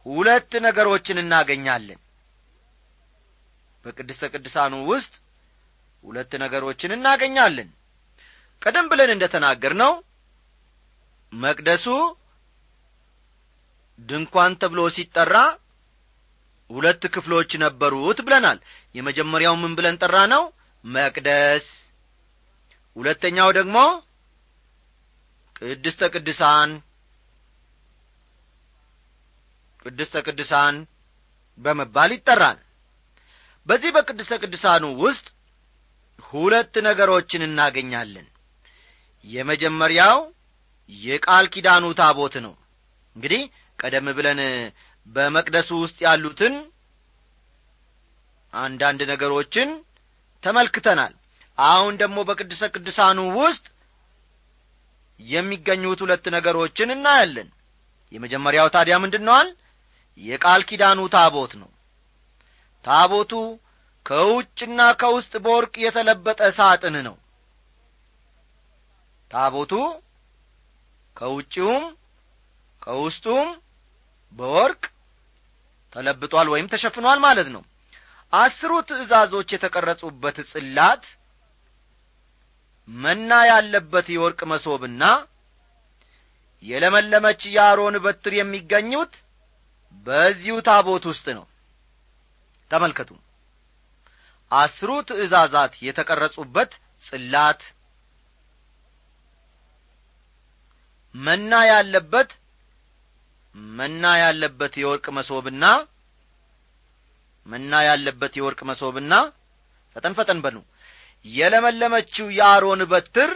ሁለት 0.06 0.52
ነገሮችን 0.66 1.20
እናገኛለን። 1.22 2.00
በቅድስተ 3.84 4.24
ቅዱሳኑ 4.34 4.74
ውስጥ 4.90 5.12
ሁለት 6.04 6.32
ነገሮችን 6.42 6.94
እናገኛለን። 6.96 7.68
ቀደም 8.62 8.86
ብለን 8.90 9.10
እንደ 9.14 9.24
ተናገር 9.34 9.72
ነው 9.82 9.92
መቅደሱ 11.32 11.86
ድንኳን 13.98 14.52
ተብሎ 14.62 14.80
ሲጠራ 14.96 15.36
ሁለት 16.70 17.02
ክፍሎች 17.14 17.50
ነበሩት 17.62 18.18
ብለናል። 18.26 18.58
የመጀመሪያው 18.94 19.54
ምን 19.62 19.72
ብለን 19.78 19.98
ጠራ 20.02 20.16
ነው 20.32 20.42
መቅደስ። 20.84 21.66
ሁለተኛው 22.96 23.48
ደግሞ 23.58 23.76
ቅድስተ 25.56 26.02
ቅዱሳን 26.14 26.70
ቅድስተ 29.86 30.22
ቅዱሳን 30.26 30.76
በመባል 31.58 32.10
ይጠራል። 32.16 32.58
በዚህ 33.66 33.90
በቅድስተ 33.96 34.32
ቅዱሳኑ 34.42 34.84
ውስጥ 35.02 35.26
ሁለት 36.24 36.74
ነገሮችን 36.86 37.42
እናገኛለን። 37.46 38.26
የመጀመሪያው 39.24 40.18
የቃል 40.90 41.46
ኪዳኑ 41.54 41.84
ታቦት 42.00 42.34
ነው። 42.44 42.54
እንግዲህ 43.16 43.42
ቀደም 43.78 44.06
ብለን 44.18 44.40
በመቅደሱ 45.06 45.70
ውስጥ 45.82 45.98
ያሉትን 46.06 46.54
አንዳንድ 48.52 49.00
ነገሮችን 49.12 49.70
ተመልክተናል። 50.42 51.12
አሁን 51.58 51.94
ደግሞ 52.02 52.18
በቅድሰ 52.28 52.62
ቅዱሳኑ 52.74 53.18
ውስጥ 53.38 53.64
የሚገኙት 55.20 56.00
ሁለት 56.04 56.24
ነገሮችን 56.36 56.94
እናያለን። 56.96 57.48
የመጀመሪያው 58.12 58.68
ታዲያ 58.74 58.96
ምንድነዋል 59.04 59.48
የቃል 60.20 60.62
ኪዳኑ 60.68 61.00
ታቦት 61.14 61.52
ነው። 61.60 61.70
ታቦቱ 62.84 63.32
ከውጭና 64.06 64.80
ከውስጥ 65.00 65.32
በወርቅ 65.44 65.74
የተለበጠ 65.84 66.40
ሳጥን 66.58 66.96
ነው። 67.06 67.16
ታቦቱ 69.30 69.72
ከውጭውም 71.16 71.84
ከውስጡም 72.82 73.48
በወርቅ 74.32 74.82
ተለብጧል 75.92 76.48
ወይም 76.52 76.66
ተሸፍኗል 76.72 77.18
ማለት 77.24 77.48
ነው። 77.54 77.62
አስሩ 78.32 78.72
ትእዛዞች 78.88 79.48
የተቀረጹበት 79.54 80.36
ጽላት 80.50 81.04
መና 82.88 83.30
ያለበት 83.50 84.06
የወርቅ 84.14 84.40
መሶብና 84.50 85.02
የለመለመች 86.62 87.40
የአሮን 87.54 87.96
በትር 88.04 88.34
የሚገኙት 88.36 89.14
በዚሁ 90.06 90.56
ታቦት 90.66 91.04
ውስጥ 91.10 91.26
ነው። 91.38 91.44
ተመልከቱ። 92.70 93.10
አስሩ 94.50 94.90
ትእዛዛት 95.08 95.74
የተቀረጹበት 95.86 96.72
ጽላት 97.04 97.62
መና 101.14 101.52
ያለበት 101.70 102.30
መና 103.74 104.04
ያለበት 104.22 104.72
የወርቅ 104.80 105.06
መሶብና 105.16 105.64
መና 107.46 107.72
ያለበት 107.88 108.32
የወርቅ 108.38 108.60
መሶብና 108.70 109.12
ፈጠን 109.96 110.14
ፈጠን 110.18 110.38
በሉ። 110.44 110.56
የለመለመችው 111.24 112.26
የአሮን 112.38 112.80
በትር 112.90 113.30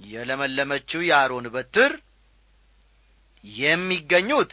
የለመለመችው 0.00 1.00
የአሮን 1.08 1.46
በትር 1.54 1.92
የሚገኙት 3.44 4.52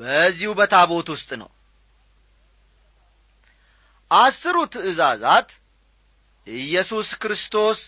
በዚሁ 0.00 0.50
በታቦት 0.58 1.08
ውስጥ 1.14 1.30
ነው። 1.42 1.50
አስሩ 4.10 4.56
ትእዛዛት 4.72 5.48
ኢየሱስ 6.46 7.08
ክርስቶስ 7.22 7.78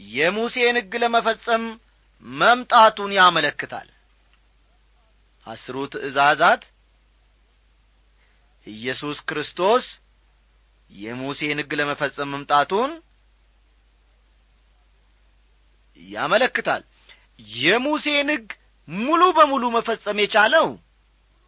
የሙሴን 0.00 0.76
ሕግ 0.80 0.92
ለመፈጸም 1.02 1.64
መምጣቱን 2.24 3.10
ያመለክታል። 3.16 3.88
አስሩ 5.46 5.76
ትእዛዛት 5.92 6.62
ኢየሱስ 8.66 9.18
ክርስቶስ 9.28 9.84
የሙሴን 10.90 11.58
ሕግ 11.62 11.72
ለመፈጸም 11.78 12.30
መምጣቱን 12.34 12.90
ያመለክታል። 16.00 16.82
የሙሴን 17.58 18.28
ሕግ 18.34 18.48
ሙሉ 18.88 19.22
በሙሉ 19.36 19.64
መፈጸም 19.74 20.18
የቻለው 20.22 20.66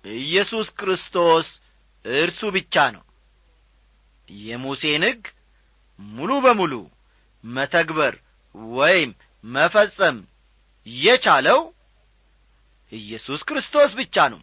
ኢየሱስ 0.05 0.69
ክርስቶስ 0.81 1.47
እርሱ 2.05 2.41
ብቻ 2.57 2.75
ነው። 2.95 3.03
የሙሴን 4.29 5.05
ሕግ 5.09 5.23
ሙሉ 6.01 6.33
በሙሉ 6.45 6.75
መተግበር 7.45 8.15
ወይም 8.75 9.11
መፈጸም 9.45 10.17
የቻለው 10.87 11.61
ኢየሱስ 12.93 13.41
ክርስቶስ 13.49 13.91
ብቻ 14.01 14.17
ነው። 14.33 14.41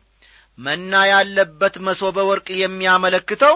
መና 0.60 0.94
ያለበት 1.12 1.76
መሶበ 1.88 2.18
ወርቅ 2.30 2.48
የሚያመለክተው 2.62 3.56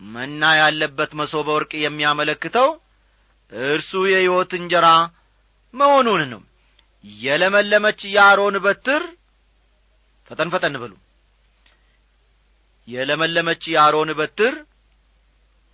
መና 0.00 0.42
ያለበት 0.60 1.10
መሶበ 1.20 1.48
ወርቅ 1.56 1.72
የሚያመለክተው 1.82 2.68
እርሱ 3.68 3.92
የሕይወት 4.10 4.52
እንጀራ 4.58 4.86
መሆኑን 5.74 6.22
ነው 6.32 6.42
የለመለመች 7.04 8.00
የአሮን 8.10 8.56
በትር። 8.64 9.02
ፈጠን 10.30 10.48
ፈጠን 10.54 10.76
በሉ። 10.82 10.92
የለመለመች 12.88 13.62
የአሮን 13.72 14.10
በትር 14.18 14.54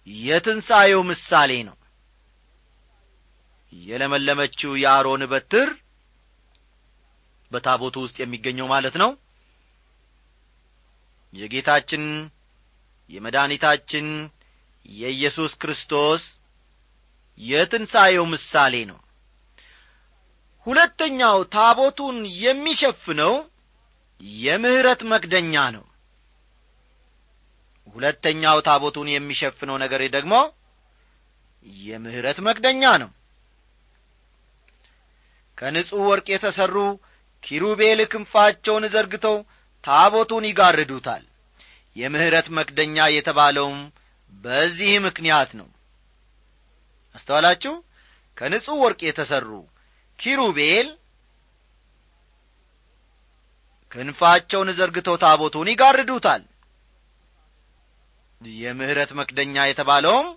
የትንሣኤው 0.06 1.00
ምሳሌ 1.08 1.52
ነው። 1.68 1.76
የለመለመችው 3.72 4.72
የአሮን 4.82 5.22
በትር 5.32 5.68
በታቦቱ 7.50 7.96
ውስጥ 8.04 8.16
የሚገኘው 8.20 8.66
ማለት 8.72 8.94
ነው። 9.02 9.10
የጌታችን 11.32 12.04
የመድኃኒታችን 13.10 14.06
የኢየሱስ 14.96 15.52
ክርስቶስ 15.62 16.22
የትንሣኤው 17.40 18.24
ምሳሌ 18.32 18.74
ነው 18.90 18.98
ሁለተኛው 20.66 21.38
ታቦቱን 21.54 22.16
የሚሸፍነው 22.42 23.34
የምሕረት 24.40 25.00
መክደኛ 25.12 25.54
ነው። 25.76 25.84
ሁለተኛው 27.94 28.58
ታቦቱን 28.66 29.08
የሚሸፍነው 29.12 29.76
ነገር 29.84 30.02
ደግሞ 30.16 30.34
የምሕረት 31.84 32.38
መክደኛ 32.46 32.82
ነው። 33.02 33.10
ከንጹሕ 35.58 36.02
ወርቅ 36.10 36.26
የተሠሩ 36.32 36.76
ኪሩቤል 37.42 38.00
ክንፋቸውን 38.12 38.84
ዘርግተው 38.94 39.36
ታቦቱን 39.84 40.44
ይጋርዱታል። 40.48 41.24
የምሕረት 41.96 42.46
መክደኛ 42.58 42.96
የተባለውም 43.10 43.78
በዚህ 44.32 44.92
ምክንያት 45.06 45.50
ነው። 45.60 45.68
አስተዋላችሁ? 47.14 47.72
ከንጹሕ 48.36 48.76
ወርቅ 48.82 49.00
የተሠሩ 49.06 49.48
ኪሩቤል 50.20 50.88
ክንፋቸውን 53.92 54.68
ዘርግተው 54.78 55.16
ታቦቱን 55.22 55.68
ይጋርዱታል። 55.70 56.42
የምሕረት 58.60 59.10
መክደኛ 59.18 59.54
የተባለውም 59.66 60.28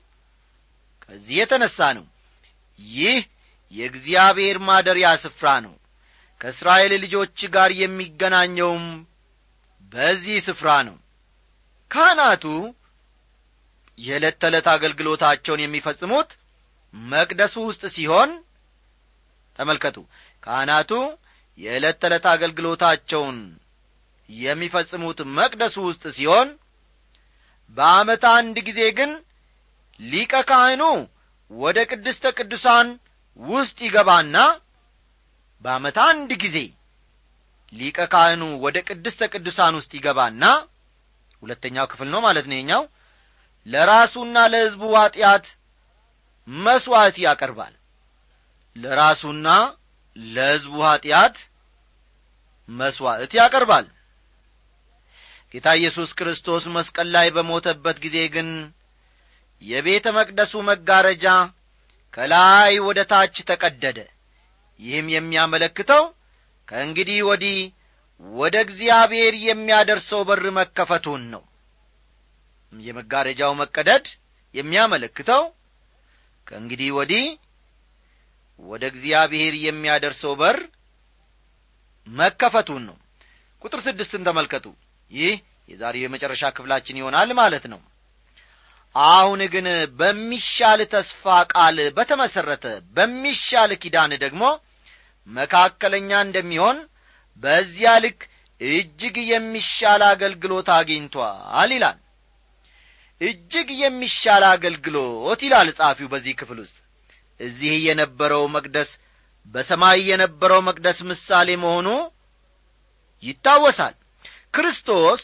ከዚህ 1.03 1.35
የተነሣ 1.39 1.77
ነው። 1.97 2.05
ይህ 2.79 3.19
የእግዚአብሔር 3.73 4.57
ማደሪያ 4.67 5.09
ስፍራ 5.23 5.47
ነው። 5.65 5.73
ከእስራኤል 6.41 6.93
ልጆች 7.03 7.39
ጋር 7.53 7.71
የሚገናኘውም 7.81 8.85
በዚህ 9.91 10.37
ስፍራ 10.47 10.69
ነው። 10.87 10.97
ካህናቱ 11.91 12.45
የዕለት 13.97 14.35
ተዕለት 14.41 14.67
አገልግሎታቸውን 14.73 15.63
የሚፈጽሙት 15.63 16.29
መቅደሱ 16.93 17.55
ውስጥ 17.67 17.83
ሲሆን 17.95 18.31
ተመልከቱ። 19.59 19.97
ካህናቱ 20.43 20.91
የዕለት 21.57 21.97
ተዕለት 22.01 22.25
አገልግሎታቸውን 22.33 23.37
የሚፈጽሙት 24.29 25.19
መቅደሱ 25.37 25.75
ውስጥ 25.87 26.03
ሲሆን 26.17 26.49
በዓመት 27.77 28.23
አንድ 28.31 28.55
ጊዜ 28.67 28.81
ግን 28.97 29.11
ሊቀ 29.99 30.33
ካህኑ 30.49 30.83
ወደ 31.51 31.79
ቅድስተ 31.91 32.25
ቅዱሳን 32.37 32.87
ውስጥ 33.39 33.77
ይገባና 33.87 34.37
በዓመት 35.65 35.97
አንድ 36.05 36.31
ጊዜ 36.43 36.57
ሊቀ 37.73 37.99
ካህኑ 38.13 38.43
ወደ 38.63 38.77
ቅድስተ 38.89 39.21
ቅዱሳን 39.33 39.73
ውስጥ 39.79 39.91
ይገባና 39.97 40.43
ሁለተኛው 41.43 41.85
ክፍል 41.91 42.07
ነው 42.13 42.21
ማለት 42.25 42.45
ነው 42.49 42.57
የኛው 42.57 42.83
ለራሱና 43.67 44.37
ለሕዝቡ 44.53 44.83
ኀጢአት 44.97 45.45
መሥዋዕት 46.47 47.17
ያቀርባል 47.25 47.73
ለራሱና 48.75 49.47
ለሕዝቡ 50.15 50.75
ኀጢአት 50.85 51.35
መሥዋዕት 52.69 53.31
ያቀርባል። 53.39 53.85
ጌታ 55.53 55.67
ኢየሱስ 55.79 56.09
ክርስቶስ 56.19 56.63
መስቀል 56.75 57.07
ላይ 57.15 57.27
በሞተበት 57.35 57.97
ጊዜ 58.05 58.17
ግን 58.35 58.49
የቤተ 59.61 60.05
መቅደሱ 60.17 60.53
መጋረጃ 60.69 61.25
ከላይ 62.13 62.73
ወደ 62.87 62.99
ታች 63.11 63.35
ተቀደደ። 63.49 63.99
ይህም 64.79 65.07
የሚያመለክተው 65.13 66.03
ከእንግዲህ 66.67 67.19
ወዲህ 67.29 67.57
ወደ 68.23 68.55
እግዚአብሔር 68.65 69.33
የሚያደርሰው 69.45 70.21
በር 70.27 70.43
መከፈቱን 70.57 71.23
ነው። 71.33 71.43
የመጋረጃው 72.73 73.51
መቀደድ 73.61 74.05
የሚያመለክተው 74.55 75.43
ከእንግዲህ 76.47 76.89
ወዲህ 76.97 77.25
ወደ 78.59 78.83
እግዚአብሔር 78.91 79.53
የሚያደርሰው 79.63 80.33
በር 80.41 80.57
መከፈቱን 82.07 82.83
ነው። 82.89 82.97
ቁጥር 83.61 83.79
ስድስትን 83.85 84.25
ተመልከቱ። 84.27 84.65
ይህ 85.11 85.33
የዛሬው 85.69 86.03
የመጨረሻ 86.03 86.43
ክፍላችን 86.55 86.99
ይሆናል 87.01 87.29
ማለት 87.39 87.65
ነው። 87.73 87.81
አሁን 88.95 89.41
ግን 89.53 89.67
በሚሻል 89.99 90.81
ተስፋ 90.91 91.23
ቃል 91.53 91.77
በተመሠረተ 91.97 92.65
በሚሻል 92.95 93.71
ኪዳን 93.83 94.11
ደግሞ 94.23 94.43
መካከለኛ 95.27 96.11
እንደሚሆን 96.25 96.77
በዚያ 97.43 97.91
ልክ 98.03 98.21
እጅግ 98.61 99.15
የሚሻል 99.31 100.01
አገልግሎት 100.09 100.67
አግኝቷል 100.75 101.71
ይላል። 101.73 101.97
እጅግ 103.21 103.69
የሚሻል 103.81 104.43
አገልግሎት 104.51 105.41
ይላል 105.47 105.69
ጻፊው 105.79 106.07
በዚህ 106.13 106.33
ክፍል 106.39 106.59
ውስጥ 106.63 106.77
እዚህ 107.43 107.75
የነበረው 107.87 108.43
መቅደስ 108.55 108.89
በሰማይ 109.47 109.99
የነበረው 110.09 110.61
መቅደስ 110.67 110.99
ምሳሌ 111.09 111.49
መሆኑ 111.63 111.87
ይታወሳል። 113.23 113.95
ክርስቶስ 114.55 115.21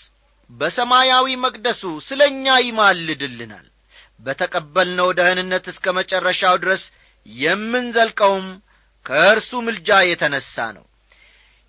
በሰማያዊ 0.50 1.28
መቅደሱ 1.44 1.82
ስለ 2.08 2.22
እኛ 2.32 2.56
ይማልድልናል። 2.66 3.66
በተቀበልነው 4.20 5.10
ደህንነት 5.20 5.66
እስከ 5.72 5.94
መጨረሻው 5.98 6.56
ድረስ 6.64 6.84
የምንዘልቀውም 7.26 8.48
ከእርሱ 9.06 9.52
ምልጃ 9.66 9.90
የተነሣ 10.08 10.56
ነው። 10.78 10.86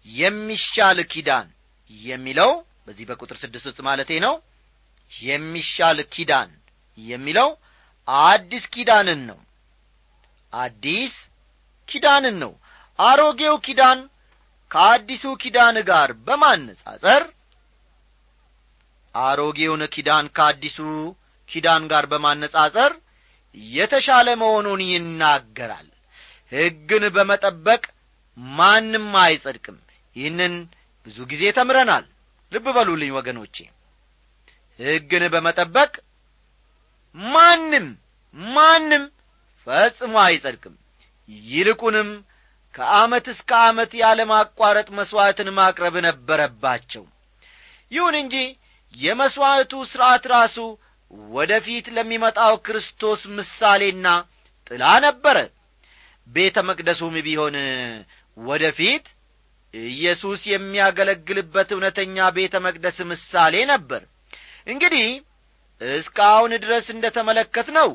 የሚሻል 0.06 0.98
ኪዳን 1.12 1.46
የሚለው 1.90 2.50
በዚህ 2.86 3.04
በቁጥር 3.10 3.36
ስድስት 3.42 3.66
ውስጥ 3.70 3.80
ማለቴ 3.88 4.10
ነው። 4.26 4.34
የሚሻል 5.12 5.98
ኪዳን 6.14 6.50
የሚለው 6.98 7.48
አዲስ 8.26 8.64
ኪዳንን 8.74 9.20
ነው 9.30 9.38
አዲስ 10.52 11.14
ኪዳንን 11.88 12.36
ነው። 12.42 12.52
አሮጌው 12.98 13.56
ኪዳን 13.66 13.98
ከአዲሱ 14.70 15.24
ኪዳን 15.42 15.76
ጋር 15.88 16.10
በማነጻጸር 16.26 17.22
አሮጌውን 19.14 19.82
ኪዳን 19.94 20.26
ከአዲሱ 20.36 20.78
ኪዳን 21.48 21.84
ጋር 21.92 22.04
በማነጻጸር 22.12 22.92
የተሻለ 23.74 24.28
መሆኑን 24.42 24.80
ይናገራል። 24.88 25.88
ሕግን 26.52 27.04
በመጠበቅ 27.16 27.82
ማንም 28.56 29.08
አይጸድቅም። 29.22 29.78
ይህንን 30.16 30.54
ብዙ 31.06 31.18
ጊዜ 31.30 31.42
ተምረናል። 31.58 32.04
ልብ 32.52 32.66
በሉልኝ 32.76 33.10
ወገኖቼ። 33.16 33.56
ሕግን 34.78 35.24
በመጠበቅ 35.34 35.92
ማንም 37.14 37.86
ማንም 38.52 39.04
ፈጽሞ 39.70 40.14
አይጸድቅም። 40.22 40.74
ይልቁንም 41.48 42.08
ከዓመት 42.74 43.26
እስከ 43.32 43.50
ዓመት 43.66 43.92
ያለማቋረጥ 44.00 44.88
መሥዋዕትን 44.98 45.48
ማቅረብ 45.56 45.94
ነበረባቸው። 46.06 47.04
ይሁን 47.92 48.14
እንጂ 48.20 48.34
የመሥዋዕቱ 48.94 49.72
ሥርዓት 49.92 50.24
ራሱ 50.32 50.56
ወደ 51.32 51.52
ፊት 51.64 51.86
ለሚመጣው 51.96 52.54
ክርስቶስ 52.66 53.20
ምሳሌና 53.36 54.06
ጥላ 54.66 54.84
ነበረ። 55.06 55.36
ቤተ 56.28 56.56
መቅደሱም 56.68 57.14
ቢሆን 57.26 57.56
ወደ 58.36 58.64
ፊት 58.78 59.06
ኢየሱስ 59.74 60.40
የሚያገለግልበት 60.52 61.68
እውነተኛ 61.74 62.28
ቤተ 62.38 62.54
መቅደስ 62.66 62.98
ምሳሌ 63.10 63.54
ነበር። 63.72 64.02
እንግዲህ 64.66 65.08
እስካሁን 65.80 66.52
ድረስ 66.64 66.86
እንደ 66.94 67.06
ተመለከት 67.16 67.68
ነው 67.78 67.90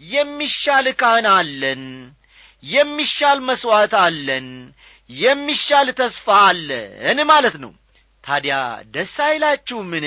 የሚሻል 0.00 0.86
ካህን 1.00 1.26
አለን 1.32 1.82
የሚሻል 2.64 3.38
መሥዋዕት 3.48 3.94
አለን 4.00 4.48
የሚሻል 5.10 5.88
ተስፋ 5.98 6.26
አለን 6.48 7.18
ማለት 7.30 7.56
ነው። 7.62 7.72
ታዲያ 8.24 8.56
ደስ 8.94 9.14
አይላችሁምን? 9.26 10.06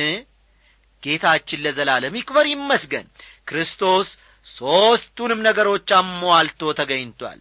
ጌታችን 1.03 1.63
ለዘላለም 1.65 2.17
ይክበር 2.19 2.45
ይመስገን። 2.51 3.07
ክርስቶስ 3.49 4.09
ሦስቱንም 4.47 5.39
ነገሮች 5.47 5.89
አሟልቶ 5.97 6.61
ተገኝቷል። 6.79 7.39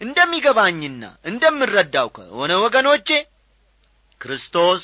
እንደሚገባኝና 0.00 1.02
እንደምረዳው 1.24 2.08
ከሆነ 2.16 2.52
ወገኖቼ 2.64 3.08
ክርስቶስ 4.20 4.82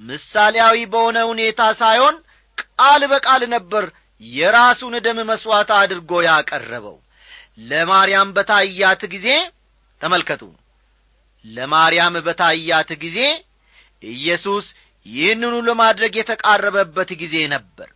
ምሳሌያዊ 0.00 0.76
በሆነ 0.92 1.18
ሁኔታ 1.30 1.60
ሳይሆን 1.80 2.16
ቃል 2.58 3.02
በቃል 3.12 3.42
ነበር 3.54 3.84
የራሱን 4.20 4.94
ደም 5.04 5.18
መሥዋዕት 5.30 5.70
አድርጎ 5.78 6.10
ያቀረበው። 6.26 6.96
ለማርያም 7.70 8.28
በታያት 8.36 9.02
ጊዜ 9.14 9.28
ተመልከቱ 10.00 10.42
ለማርያም 11.44 12.14
በታያት 12.26 12.90
ጊዜ 13.02 13.18
ኢየሱስ 14.02 14.66
ይህንኑ 15.06 15.54
ለማድረግ 15.68 16.12
የተቃረበበት 16.18 17.10
ጊዜ 17.22 17.36
ነበር። 17.54 17.88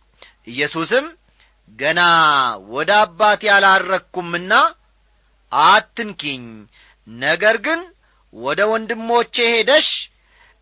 ኢየሱስም 0.51 1.05
ገና 1.79 2.01
ወደ 2.71 2.91
አባቴ 3.03 3.43
አላረግኩምና 3.55 4.53
አትንኪኝ 5.51 6.43
ነገር 7.07 7.55
ግን 7.65 7.81
ወደ 8.33 8.61
ወንድሞቼ 8.71 9.35
ሄደሽ 9.51 9.87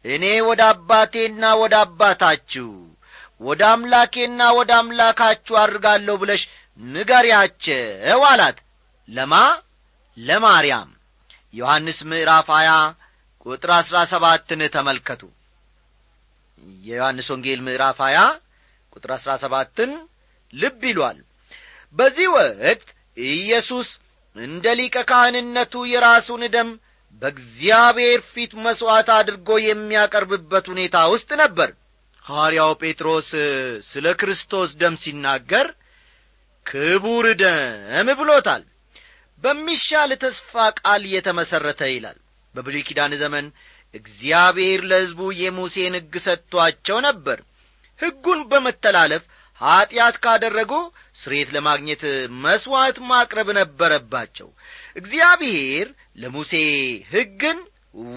እኔ 0.05 0.25
ወደ 0.47 0.61
አባቴና 0.71 1.43
ወደ 1.61 1.75
አባታችሁ 1.83 2.69
ወደ 3.41 3.61
አምላኬና 3.71 4.41
ወደ 4.57 4.71
አምላካችሁ 4.79 5.55
አድርጋለሁ 5.61 6.15
ብለሽ 6.21 6.41
ንገሪያቸው 6.79 8.21
አላት። 8.29 8.57
ለማ? 9.09 9.33
ለማርያም። 10.17 10.89
ዮሐንስ 11.53 11.97
ምዕራፍ 12.09 12.47
ሀያ 12.55 12.71
ቁጥር 13.45 13.71
አሥራ 13.77 13.97
ሰባትን 14.11 14.61
ተመልከቱ። 14.75 15.21
የዮሐንስ 16.83 17.27
ወንጌል 17.33 17.59
ምዕራፍ 17.65 17.99
ሀያ 18.05 18.19
ቁጥር 18.93 19.11
አሥራ 19.17 19.31
ሰባትን 19.43 19.91
ልብ 20.53 20.81
ይሏል። 20.89 21.19
በዚህ 21.95 22.27
ወቅት 22.35 22.87
ኢየሱስ 23.17 23.89
እንደ 24.35 24.65
ሊቀ 24.79 24.97
ካህንነቱ 25.09 25.73
የራሱን 25.89 26.43
ደም 26.53 26.69
በእግዚአብሔር 27.21 28.19
ፊት 28.31 28.51
መሥዋዕት 28.65 29.09
አድርጎ 29.17 29.49
የሚያቀርብበት 29.63 30.65
ሁኔታ 30.71 30.97
ውስጥ 31.13 31.29
ነበር 31.43 31.69
ሐዋርያው 32.25 32.71
ጴጥሮስ 32.81 33.29
ስለ 33.87 34.05
ክርስቶስ 34.19 34.69
ደም 34.81 34.95
ሲናገር 35.03 35.67
ክቡር 36.65 37.25
ደም 37.41 38.07
ብሎታል። 38.19 38.63
በሚሻል 39.43 40.11
ተስፋ 40.21 40.53
ቃል 40.79 41.03
የተመሠረተ 41.13 41.81
ይላል። 41.89 42.17
በብሉይ 42.55 42.83
ኪዳን 42.87 43.13
ዘመን 43.21 43.45
እግዚአብሔር 43.93 44.81
ለሕዝቡ 44.89 45.21
የሙሴን 45.39 45.95
ሕግ 45.97 46.13
ሰጥቶአቸው 46.25 46.97
ነበር። 47.07 47.39
ሕጉን 47.99 48.39
በመተላለፍ 48.51 49.23
ኀጢአት 49.61 50.15
ካደረጉ 50.23 50.71
ስሬት 51.15 51.49
ለማግኘት 51.55 52.03
መሥዋዕት 52.43 52.97
ማቅረብ 53.09 53.49
ነበረባቸው። 53.59 54.47
እግዚአብሔር 54.95 55.87
ለሙሴ 56.17 56.53
ሕግን 57.11 57.59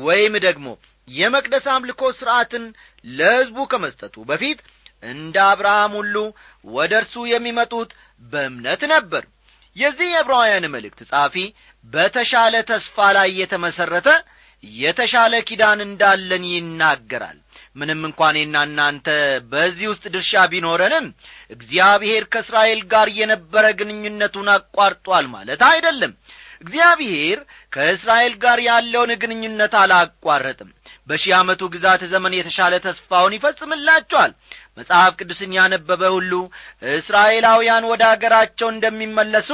ወይም 0.00 0.34
ደግሞ 0.46 0.66
የመቅደስ 1.08 1.66
አምልኮ 1.72 2.02
ሥርዓትን 2.18 2.64
ለሕዝቡ 3.10 3.58
ከመስጠቱ 3.72 4.24
በፊት 4.28 4.58
እንደ 5.10 5.36
አብርሃም 5.48 5.92
ሁሉ 5.98 6.16
ወደ 6.74 6.92
እርሱ 7.00 7.14
የሚመጡት 7.32 7.90
በእምነት 8.32 8.82
ነበር። 8.92 9.24
የዚህ 9.76 10.08
የዕብራውያን 10.10 10.70
መልእክት 10.74 11.00
ጻፊ 11.10 11.34
በተሻለ 11.84 12.54
ተስፋ 12.70 13.06
ላይ 13.16 13.28
የተመሠረተ 13.40 14.08
የተሻለ 14.64 15.34
ኪዳን 15.48 15.80
እንዳለን 15.84 16.44
ይናገራል። 16.52 17.36
ምንም 17.76 18.00
እንኳኔና 18.08 18.56
እናንተ 18.68 19.08
በዚህ 19.52 19.86
ውስጥ 19.90 20.04
ድርሻ 20.14 20.42
ቢኖረንም 20.52 21.06
እግዚአብሔር 21.50 22.24
ከእስራኤል 22.32 22.80
ጋር 22.92 23.08
የነበረ 23.18 23.64
ግንኙነቱን 23.80 24.48
አቋርጧል 24.54 25.26
ማለት 25.34 25.62
አይደለም። 25.68 26.14
እግዚአብሔር 26.62 27.38
ከእስራኤል 27.72 28.34
ጋር 28.44 28.58
ያለውን 28.68 29.12
ግንኙነት 29.22 29.74
አላቋረጥም 29.82 30.70
በሺህ 31.08 31.32
ዓመቱ 31.36 31.62
ግዛት 31.74 32.02
ዘመን 32.12 32.32
የተሻለ 32.36 32.74
ተስፋውን 32.84 33.34
ይፈጽምላቸዋል። 33.36 34.32
መጽሐፍ 34.78 35.12
ቅዱስን 35.20 35.52
ያነበበ 35.58 36.02
ሁሉ 36.16 36.32
እስራኤላውያን 36.96 37.88
ወደ 37.92 38.02
አገራቸው 38.12 38.68
እንደሚመለሱ 38.72 39.50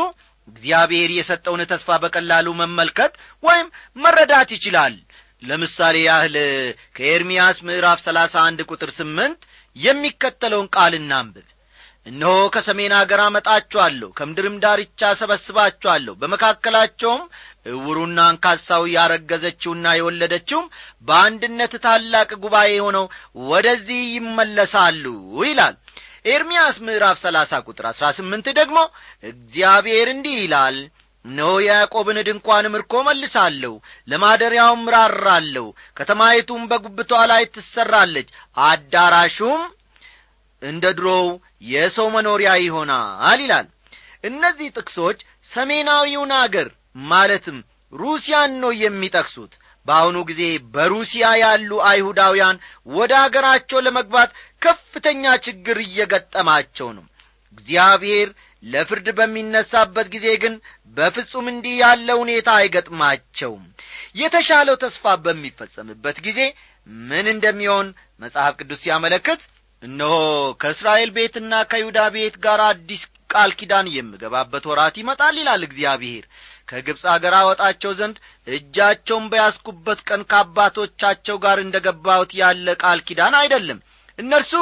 እግዚአብሔር 0.48 1.10
የሰጠውን 1.14 1.62
ተስፋ 1.72 1.98
በቀላሉ 2.02 2.48
መመልከት 2.60 3.12
ወይም 3.44 3.66
መረዳት 3.96 4.50
ይችላል። 4.56 4.94
ለምሳሌ 5.42 5.96
ያህል 6.06 6.34
ከኤርምያስ 6.96 7.56
ምዕራፍ 7.68 8.00
ሰላሳ 8.06 8.34
አንድ 8.48 8.60
ቁጥር 8.70 8.90
ስምንት 8.98 9.40
የሚከተለውን 9.76 10.68
ቃል 10.76 10.94
እናንብብ። 10.98 11.46
እነሆ 12.06 12.34
ከሰሜን 12.54 12.92
አገር 12.98 13.20
አመጣችኋለሁ 13.24 14.08
ከምድርም 14.18 14.56
ዳርቻ 14.62 15.10
ሰበስባችኋለሁ 15.20 16.14
በመካከላቸውም 16.22 17.22
እውሩና 17.66 18.18
አንካሳው 18.29 18.85
ያረገዘችውና 18.94 19.87
የወለደችውም 19.96 20.66
በአንድነት 21.09 21.75
ታላቅ 21.85 22.31
ጉባኤ 22.42 22.72
ሆነው 22.87 23.07
ወደዚህ 23.48 24.01
ይመለሳሉ 24.16 25.05
ይላል። 25.44 25.77
ኤርምያስ 26.33 26.77
ምዕራፍ 26.87 27.16
ሰላሳ 27.22 27.53
ቁጥር 27.66 27.87
አሥራ 27.88 28.07
ስምንት 28.18 28.48
ደግሞ 28.59 28.79
እግዚአብሔር 29.25 30.09
እንዲህ 30.12 30.37
ይላል 30.42 30.77
እነሆ 31.25 31.51
የያዕቆብን 31.62 32.18
ድንኳን 32.29 32.66
ምርኮ 32.72 33.03
መልሳለሁ 33.09 33.72
ለማደሪያውም 34.09 34.83
ራራለሁ 34.94 35.66
ከተማይቱም 35.98 36.62
በጉብቷ 36.70 37.12
ላይ 37.33 37.44
ትሠራለች 37.55 38.29
አዳራሹም 38.66 39.62
እንደ 40.62 40.85
ድሮው 40.98 41.27
የሰው 41.68 42.09
መኖሪያ 42.16 42.51
ይሆናል 42.64 43.40
ይላል። 43.42 43.68
እነዚህ 44.25 44.68
ጥቅሶች 44.77 45.20
ሰሜናዊውን 45.51 46.33
አገር 46.38 46.68
ማለትም 46.96 47.59
ሩሲያን 47.92 48.52
ነው 48.62 48.72
የሚጠቅሱት። 48.83 49.52
በአሁኑ 49.87 50.18
ጊዜ 50.28 50.42
በሩሲያ 50.74 51.26
ያሉ 51.42 51.70
አይሁዳውያን 51.88 52.57
ወደ 52.92 53.12
አገራቸው 53.22 53.78
ለመግባት 53.87 54.31
ከፍተኛ 54.62 55.33
ችግር 55.46 55.78
እየገጠማቸው 55.85 56.88
ነው። 56.98 57.05
እግዚአብሔር 57.52 58.28
ለፍርድ 58.62 59.07
በሚነሳበት 59.18 60.07
ጊዜ 60.14 60.26
ግን 60.42 60.55
በፍጹም 60.96 61.46
እንዲህ 61.52 61.74
ያለ 61.83 62.09
ሁኔታ 62.20 62.48
አይገጥማቸውም። 62.59 63.64
የተሻለው 64.20 64.76
ተስፋ 64.83 65.14
በሚፈጸምበት 65.24 66.18
ጊዜ 66.26 66.40
ምን 67.07 67.26
እንደሚሆን 67.35 67.88
መጽሐፍ 68.20 68.55
ቅዱስ 68.61 68.81
ሲያመለክት 68.85 69.42
እነሆ 69.83 70.14
ከእስራኤል 70.62 71.11
ቤትና 71.16 71.52
ከይሁዳ 71.70 72.00
ቤት 72.14 72.35
ጋር 72.44 72.61
አዲስ 72.68 73.02
ቃል 73.33 73.53
ኪዳን 73.59 73.87
የምገባበት 73.92 74.64
ወራት 74.71 74.97
ይመጣል 75.01 75.37
ይላል 75.40 75.62
እግዚአብሔር። 75.66 76.25
ከግብፅ 76.68 77.05
አገር 77.12 77.35
አወጣቸው 77.38 77.92
ዘንድ 77.99 78.16
እጃቸውን 78.47 79.25
በያስኩበት 79.33 80.01
ቀን 80.09 80.23
ከአባቶቻቸው 80.31 81.38
ጋር 81.45 81.59
እንደ 81.61 81.77
ገባሁት 81.87 82.33
ያለ 82.40 82.77
ቃል 82.83 83.01
ኪዳን 83.09 83.37
አይደለም። 83.40 83.81
እነርሱ 84.18 84.53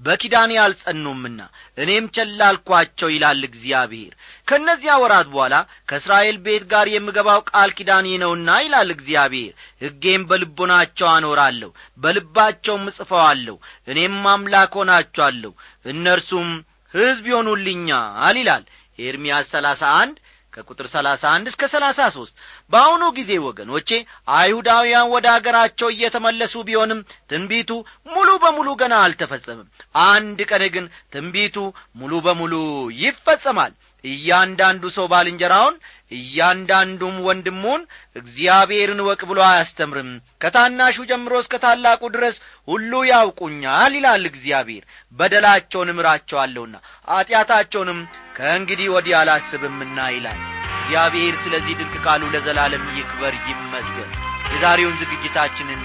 በኪዳኔ 0.00 0.52
አልጸኑምና 0.62 1.40
እኔም 1.78 2.04
ቸላልኳቸው 2.16 3.08
ይላል 3.12 3.40
እግዚአብሔር። 3.48 4.12
ከእነዚያ 4.48 4.92
ወራት 5.02 5.28
በኋላ 5.32 5.54
ከእስራኤል 5.88 6.36
ቤት 6.44 6.64
ጋር 6.72 6.86
የምገባው 6.90 7.40
ቃል 7.50 7.70
ኪዳኔ 7.78 8.06
ነውና 8.22 8.50
ይላል 8.64 8.90
እግዚአብሔር። 8.94 9.52
ሕጌም 9.82 10.24
በልቦናቸው 10.30 11.08
አኖራለሁ 11.10 11.70
በልባቸውም 12.00 12.88
እጽፈዋለሁ 12.90 13.56
እኔም 13.88 14.18
አምላክ 14.32 14.74
ሆናቸዋለሁ። 14.80 15.52
እነርሱም 15.86 16.50
ሕዝብ 16.94 17.24
ይሆኑልኛል 17.30 18.36
ይላል። 18.40 18.64
ኤርምያስ 18.98 19.46
ሰላሳ 19.54 19.82
አንድ 20.00 20.16
ከቁጥር 20.52 20.86
ሰላሳ 20.94 21.22
አንድ 21.34 21.46
እስከ 21.50 21.62
ሰላሳ 21.72 21.98
ሦስት 22.14 22.32
በአሁኑ 22.72 23.02
ጊዜ 23.18 23.30
ወገኖቼ 23.44 23.88
አይሁዳውያን 24.36 25.10
ወደ 25.12 25.26
አገራቸው 25.34 25.88
እየተመለሱ 25.92 26.54
ቢሆንም 26.68 27.00
ትንቢቱ 27.30 27.70
ሙሉ 28.10 28.30
በሙሉ 28.44 28.68
ገና 28.80 28.94
አልተፈጸምም 29.04 29.68
አንድ 30.06 30.40
ቀን 30.50 30.64
ግን 30.76 30.86
ትንቢቱ 31.14 31.56
ሙሉ 32.00 32.12
በሙሉ 32.26 32.54
ይፈጸማል 33.02 33.72
እያንዳንዱ 34.04 34.84
ሰው 34.96 35.06
ባልንጀራውን 35.12 35.76
እያንዳንዱም 36.12 37.16
ወንድሙን 37.26 37.82
እግዚአብሔርን 38.20 39.00
ወቅ 39.08 39.20
ብሎ 39.30 39.40
አያስተምርም። 39.46 40.10
ከታናሹ 40.40 40.96
ጀምሮ 41.10 41.32
እስከ 41.42 41.54
ታላቁ 41.64 42.02
ድረስ 42.14 42.36
ሁሉ 42.68 42.92
ያውቁኛል 43.10 43.92
ይላል 43.98 44.24
እግዚአብሔር። 44.30 44.84
በደላቸውን 45.18 45.92
እምራቸዋለሁና 45.94 46.74
ኀጢአታቸውንም 47.10 48.00
ከእንግዲህ 48.36 48.88
ወዲህ 48.94 49.16
አላስብምና 49.20 49.98
ይላል 50.16 50.40
እግዚአብሔር። 50.80 51.36
ስለዚህ 51.42 51.76
ድንቅ 51.80 51.94
ቃሉ 52.06 52.22
ለዘላለም 52.34 52.86
ይክበር 52.98 53.36
ይመስገን። 53.46 54.10
የዛሬውን 54.52 54.98
ዝግጅታችንን 55.00 55.82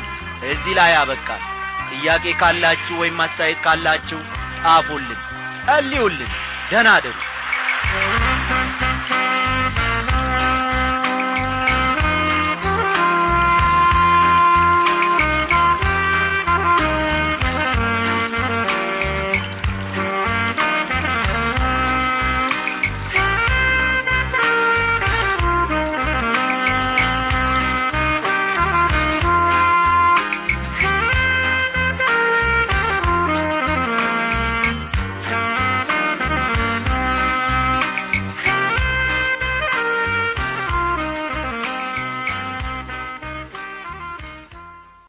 እዚህ 0.48 0.74
ላይ 0.80 0.94
አበቃል 1.02 1.44
ጥያቄ 1.92 2.26
ካላችሁ 2.40 2.96
ወይም 3.02 3.20
አስተያየት 3.24 3.60
ካላችሁ 3.66 4.20
ጻፉልን 4.60 5.20
ጸልዩልን። 5.60 6.32
ደናደሩ 6.72 7.16